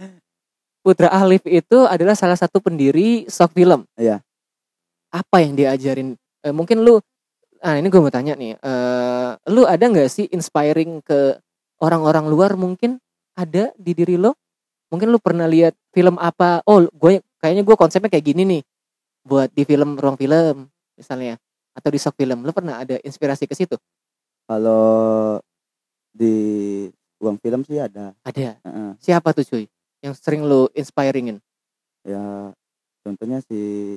Putra 0.84 1.14
Alif 1.14 1.46
itu 1.46 1.86
adalah 1.86 2.18
salah 2.18 2.34
satu 2.34 2.58
pendiri 2.58 3.30
shock 3.30 3.54
film. 3.54 3.86
Iya. 3.94 4.18
Apa 5.14 5.46
yang 5.46 5.54
diajarin? 5.54 6.18
Eh, 6.42 6.50
mungkin 6.50 6.82
lu, 6.82 6.98
ah 7.62 7.78
ini 7.78 7.86
gue 7.86 8.00
mau 8.02 8.10
tanya 8.10 8.34
nih. 8.34 8.58
eh 8.58 9.30
lu 9.46 9.62
ada 9.62 9.84
nggak 9.86 10.10
sih 10.10 10.26
inspiring 10.34 10.98
ke 11.06 11.38
orang-orang 11.78 12.26
luar 12.26 12.58
mungkin 12.58 12.98
ada 13.38 13.70
di 13.78 13.94
diri 13.94 14.18
lo? 14.18 14.34
Mungkin 14.92 15.08
lu 15.08 15.16
pernah 15.16 15.48
lihat 15.48 15.72
film 15.96 16.20
apa? 16.20 16.60
Oh, 16.68 16.84
gue 16.84 17.24
kayaknya 17.40 17.64
gue 17.64 17.76
konsepnya 17.80 18.12
kayak 18.12 18.26
gini 18.28 18.42
nih. 18.44 18.62
Buat 19.24 19.50
di 19.56 19.64
film 19.64 19.96
ruang 19.96 20.20
film 20.20 20.68
misalnya 20.94 21.40
atau 21.72 21.88
di 21.88 21.96
shock 21.96 22.20
film. 22.20 22.44
Lu 22.44 22.52
pernah 22.52 22.84
ada 22.84 23.00
inspirasi 23.00 23.48
ke 23.48 23.56
situ? 23.56 23.80
kalau 24.46 25.38
di 26.12 26.34
ruang 27.16 27.38
film 27.40 27.64
sih 27.64 27.80
ada 27.80 28.12
Ada. 28.26 28.58
Heeh. 28.60 28.90
Siapa 29.00 29.32
tuh 29.32 29.46
cuy? 29.48 29.64
Yang 30.02 30.14
sering 30.20 30.44
lu 30.44 30.68
inspiringin? 30.76 31.38
ya 32.02 32.50
contohnya 33.06 33.38
si 33.46 33.94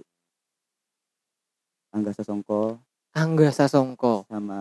Angga 1.89 2.13
Sasongko 2.13 2.77
Angga 3.17 3.49
Sasongko, 3.49 4.29
sama 4.29 4.59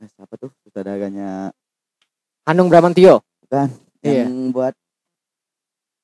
eh, 0.00 0.08
siapa 0.08 0.32
tuh 0.40 0.48
saudaranya 0.64 1.52
Hanung 2.48 2.72
Bramantio. 2.72 3.20
bukan 3.44 3.68
Yang 4.00 4.32
buat 4.52 4.74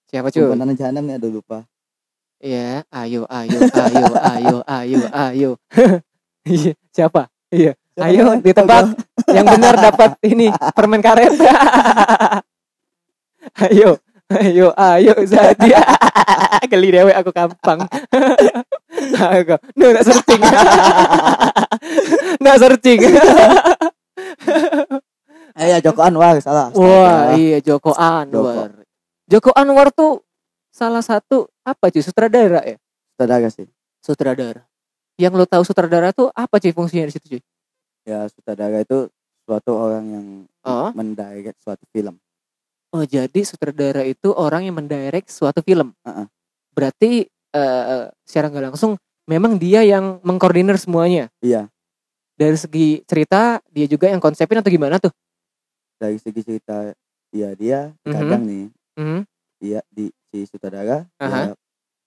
Siapa 0.06 0.28
cuy? 0.30 0.40
Kumparan 0.46 0.76
Jahanam 0.76 1.02
nih 1.09 1.16
aduh 1.18 1.32
lupa 1.32 1.64
Iya, 2.37 2.85
ayo, 2.92 3.24
ayo, 3.32 3.59
ayo, 3.64 4.12
ayo, 4.20 4.56
ayo, 4.68 5.00
ayo. 5.09 5.50
Iya, 6.46 6.78
siapa? 6.94 7.26
Iya, 7.50 7.74
Siapa 7.96 8.06
Ayo, 8.12 8.24
namanya? 8.28 8.44
ditebak. 8.44 8.85
yang 9.37 9.46
benar 9.48 9.74
dapat 9.80 10.11
ini 10.20 10.52
permen 10.76 11.00
karet. 11.02 11.32
ayo, 13.66 13.96
ayo, 14.30 14.66
ayo, 14.76 15.12
Zadi. 15.24 15.72
Geli 16.70 16.92
dewe 16.92 17.11
aku 17.16 17.32
kampang. 17.32 17.88
aku, 19.16 19.54
no, 19.74 19.85
nak 19.96 20.04
searching. 20.04 20.42
nak 22.44 22.56
searching. 22.61 23.00
Ya 25.76 25.84
Joko 25.84 26.00
Anwar 26.00 26.34
salah 26.40 26.72
Wah, 26.72 26.88
Astaga. 27.28 27.36
iya 27.36 27.58
Joko 27.60 27.92
Anwar. 27.92 28.70
Joko 29.26 29.50
Anwar 29.52 29.88
tuh 29.90 30.24
salah 30.72 31.00
satu 31.00 31.46
apa 31.60 31.88
cuy 31.88 32.00
sutradara 32.00 32.60
ya? 32.62 32.76
saudara 33.14 33.48
sih 33.48 33.68
Sutradara. 34.00 34.64
Yang 35.16 35.32
lo 35.34 35.44
tahu 35.44 35.62
sutradara 35.62 36.12
tuh 36.12 36.28
apa 36.30 36.56
cuy 36.56 36.70
fungsinya 36.70 37.04
di 37.04 37.12
situ 37.12 37.26
cuy? 37.36 37.42
ya 38.04 38.24
sutradara 38.28 38.80
itu 38.80 39.10
suatu 39.42 39.72
orang 39.72 40.04
yang 40.06 40.26
Oh. 40.62 40.90
mendirect 40.90 41.62
suatu 41.62 41.86
film 41.90 42.18
Oh 42.90 43.02
jadi 43.02 43.42
sutradara 43.42 44.02
itu 44.02 44.30
orang 44.30 44.64
yang 44.64 44.74
mendirect 44.74 45.28
suatu 45.28 45.58
film. 45.60 45.92
Heeh. 46.02 46.26
Berarti 46.70 47.10
eh, 47.52 48.02
secara 48.22 48.46
nggak 48.46 48.64
langsung 48.72 48.94
memang 49.26 49.58
dia 49.58 49.82
yang 49.82 50.22
mengkoordinir 50.22 50.78
semuanya. 50.78 51.26
iya 51.38 51.66
Dari 52.34 52.54
segi 52.54 53.00
cerita 53.04 53.58
dia 53.68 53.86
juga 53.86 54.06
yang 54.06 54.22
konsepin 54.22 54.60
atau 54.60 54.70
gimana 54.70 54.96
tuh? 54.98 55.10
Dari 55.96 56.16
segi 56.16 56.40
cerita 56.40 56.92
ya 57.32 57.52
dia 57.52 57.92
Mhm. 58.04 58.12
kadang 58.12 58.42
nih 58.44 58.64
Mhm. 58.96 59.20
iya 59.61 59.80
di 59.88 60.09
si 60.30 60.44
sutradara 60.44 61.04
Aha. 61.18 61.50
ya, 61.50 61.52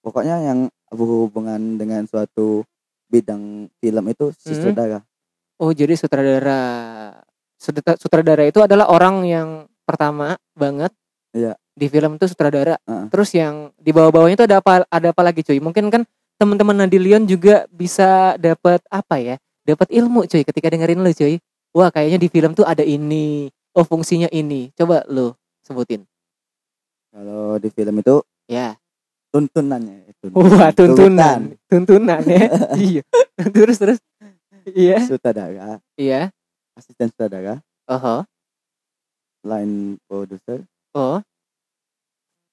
pokoknya 0.01 0.35
yang 0.41 0.59
berhubungan 0.89 1.77
dengan 1.77 2.05
suatu 2.05 2.63
bidang 3.09 3.67
film 3.77 4.03
itu 4.07 4.31
si 4.37 4.53
Mhm. 4.53 4.57
sutradara 4.57 4.99
Oh 5.59 5.75
jadi 5.75 5.91
sutradara 5.93 6.59
Sutra- 7.59 7.99
sutradara 7.99 8.47
itu 8.47 8.63
adalah 8.63 8.87
orang 8.87 9.27
yang 9.27 9.49
pertama 9.83 10.39
banget 10.55 10.95
Iya. 11.35 11.59
di 11.75 11.91
film 11.91 12.15
itu 12.15 12.31
sutradara. 12.31 12.79
Heeh. 12.79 13.11
Terus 13.11 13.35
yang 13.35 13.75
di 13.75 13.91
bawah-bawahnya 13.91 14.39
itu 14.39 14.45
ada 14.47 14.63
apa 14.63 14.87
ada 14.87 15.07
apa 15.11 15.21
lagi 15.21 15.43
cuy? 15.43 15.59
Mungkin 15.59 15.91
kan 15.91 16.07
teman-teman 16.39 16.79
Nadilion 16.79 17.27
juga 17.27 17.67
bisa 17.67 18.39
dapat 18.39 18.79
apa 18.87 19.19
ya? 19.19 19.35
Dapat 19.67 19.91
ilmu 19.91 20.23
cuy 20.23 20.47
ketika 20.47 20.71
dengerin 20.71 21.03
lu 21.03 21.11
cuy. 21.11 21.43
Wah 21.75 21.91
kayaknya 21.91 22.15
di 22.15 22.31
film 22.31 22.55
tuh 22.55 22.63
ada 22.63 22.79
ini. 22.79 23.51
Oh 23.73 23.85
fungsinya 23.85 24.27
ini. 24.31 24.73
Coba 24.73 25.05
lu 25.07 25.33
sebutin. 25.61 26.03
kalau 27.09 27.57
di 27.57 27.73
film 27.73 27.97
itu 27.97 28.21
Ya. 28.45 28.77
tuntunannya 29.29 30.09
itu 30.09 30.29
Wah 30.33 30.69
tuntunan, 30.73 31.53
tuntunan 31.65 32.21
ya. 32.21 32.45
iya. 32.77 33.01
Terus 33.49 33.77
terus. 33.77 33.99
Iya. 34.65 35.01
sutradara 35.05 35.81
Iya. 35.97 36.29
asisten 36.77 37.09
sutradara 37.09 37.61
Oh. 37.89 38.21
line 39.41 39.97
producer 40.05 40.61
Oh. 40.93 41.17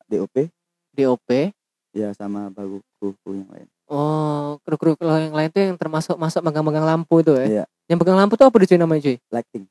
DOP 0.09 0.49
DOP. 0.95 1.53
ya 1.93 2.13
sama 2.13 2.49
baru 2.49 2.81
kru-kru 2.97 3.41
yang 3.41 3.51
lain 3.53 3.69
Oh, 3.87 4.59
kru-kru 4.67 4.97
kalau 4.99 5.15
yang 5.21 5.31
lain 5.31 5.47
tuh 5.53 5.63
yang 5.63 5.79
termasuk 5.79 6.19
masuk 6.19 6.43
megang-megang 6.43 6.83
lampu 6.83 7.23
itu 7.23 7.39
ya. 7.39 7.47
Iya. 7.47 7.65
Yang 7.87 7.99
pegang 8.03 8.19
lampu 8.19 8.35
tuh 8.35 8.51
apa 8.51 8.57
di 8.59 8.67
cuy 8.67 8.79
namanya 8.83 9.01
cuy? 9.05 9.17
lighting 9.31 9.65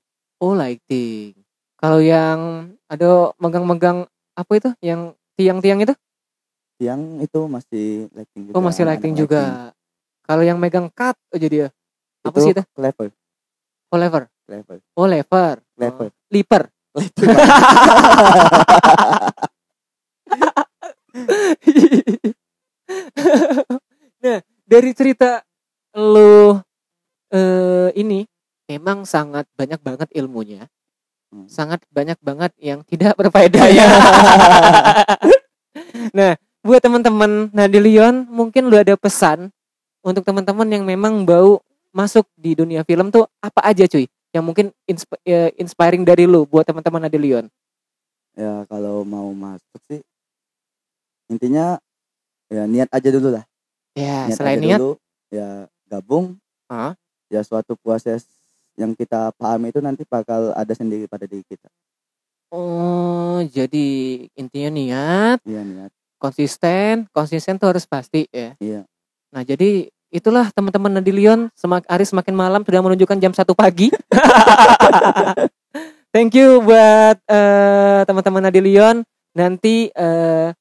Oh, 0.44 0.52
lighting. 0.52 1.32
Kalau 1.80 2.04
yang 2.04 2.68
ada 2.92 3.32
megang-megang 3.40 4.04
apa 4.36 4.52
itu? 4.58 4.70
Yang 4.84 5.16
tiang-tiang 5.40 5.80
itu? 5.84 5.96
yang 6.76 7.24
itu 7.24 7.40
masih 7.48 8.12
lighting 8.12 8.52
juga 8.52 8.56
Oh, 8.60 8.64
masih 8.64 8.84
lighting 8.84 9.16
juga. 9.16 9.72
Kalau 10.28 10.44
yang 10.44 10.60
megang 10.60 10.92
cut 10.92 11.16
aja 11.32 11.48
dia. 11.48 11.68
Apa 12.26 12.36
sih 12.44 12.52
itu? 12.52 12.60
clever 12.76 13.16
Oh, 13.94 13.98
lever. 14.02 14.28
clever 14.44 14.78
Oh, 14.98 15.08
lever. 15.08 15.62
Lever. 15.80 16.10
Oh, 16.12 16.28
liper. 16.28 16.68
nah, 24.24 24.40
dari 24.68 24.92
cerita 24.96 25.44
lu 25.96 26.60
eh 27.32 27.90
ini 27.96 28.28
memang 28.66 29.04
sangat 29.04 29.46
banyak 29.54 29.80
banget 29.80 30.08
ilmunya. 30.14 30.68
Hmm. 31.30 31.46
Sangat 31.50 31.82
banyak 31.90 32.18
banget 32.22 32.52
yang 32.58 32.82
tidak 32.84 33.14
berfaedah 33.20 33.66
ya. 33.70 33.86
nah, 36.18 36.32
buat 36.62 36.82
teman-teman 36.82 37.50
Nadilion, 37.52 38.26
mungkin 38.28 38.70
lu 38.70 38.78
ada 38.78 38.94
pesan 38.96 39.50
untuk 40.02 40.22
teman-teman 40.22 40.68
yang 40.70 40.84
memang 40.86 41.26
bau 41.26 41.62
masuk 41.90 42.28
di 42.36 42.54
dunia 42.54 42.84
film 42.84 43.10
tuh 43.10 43.26
apa 43.40 43.64
aja 43.64 43.88
cuy? 43.88 44.06
Yang 44.36 44.44
mungkin 44.44 44.66
insp- 44.84 45.22
eh, 45.24 45.56
inspiring 45.56 46.04
dari 46.04 46.28
lu 46.28 46.44
buat 46.44 46.66
teman-teman 46.66 47.08
Nadilion. 47.08 47.48
ya 48.36 48.68
kalau 48.68 49.08
mau 49.08 49.32
masuk 49.32 49.80
sih 49.88 50.04
intinya 51.32 51.80
ya 52.52 52.68
niat 52.68 52.92
aja 52.92 53.08
dulu 53.08 53.32
lah 53.32 53.48
Ya, 53.96 54.28
niat 54.28 54.36
selain 54.36 54.60
niat, 54.60 54.76
dulu 54.76 55.00
ya 55.32 55.72
gabung 55.88 56.36
Hah? 56.68 57.00
ya 57.32 57.40
suatu 57.48 57.80
proses 57.80 58.28
yang 58.76 58.92
kita 58.94 59.32
pahami 59.40 59.72
itu 59.72 59.80
nanti 59.80 60.04
bakal 60.08 60.52
ada 60.56 60.74
sendiri 60.76 61.08
pada 61.08 61.28
diri 61.28 61.44
kita 61.48 61.68
oh 62.52 63.40
jadi 63.48 63.88
intinya 64.36 64.72
niat, 64.72 65.40
iya 65.44 65.62
niat 65.64 65.92
konsisten, 66.16 67.06
konsisten 67.12 67.60
tuh 67.60 67.76
harus 67.76 67.86
pasti 67.86 68.26
ya. 68.32 68.56
iya 68.58 68.88
Nah, 69.36 69.44
jadi 69.44 69.92
itulah 70.16 70.48
teman-teman 70.56 70.96
Nadilion 70.96 71.52
semak 71.60 71.84
hari 71.92 72.08
semakin 72.08 72.32
malam 72.32 72.64
sudah 72.64 72.80
menunjukkan 72.80 73.20
jam 73.20 73.36
1 73.36 73.52
pagi. 73.52 73.92
Thank 76.16 76.40
you 76.40 76.64
buat 76.64 77.20
eh, 77.28 78.02
teman-teman 78.08 78.48
Nadilion. 78.48 79.04
Nanti 79.36 79.92
eh, 79.92 80.56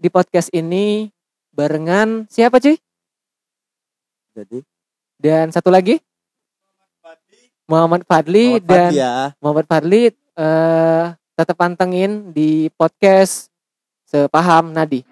di 0.00 0.08
podcast 0.08 0.48
ini 0.56 1.12
barengan 1.52 2.24
siapa 2.32 2.56
cuy? 2.56 2.80
Jadi 4.32 4.64
Dan 5.20 5.52
satu 5.52 5.68
lagi 5.68 6.00
Muhammad 7.68 8.02
Fadli 8.08 8.56
Muhammad 8.56 8.64
dan 8.64 8.88
Fadli 8.88 8.96
ya. 8.96 9.12
Muhammad 9.44 9.66
Fadli 9.68 10.02
eh 10.16 11.04
tetap 11.36 11.54
pantengin 11.54 12.32
di 12.32 12.72
podcast 12.74 13.52
Sepaham 14.08 14.72
Nadi. 14.72 15.04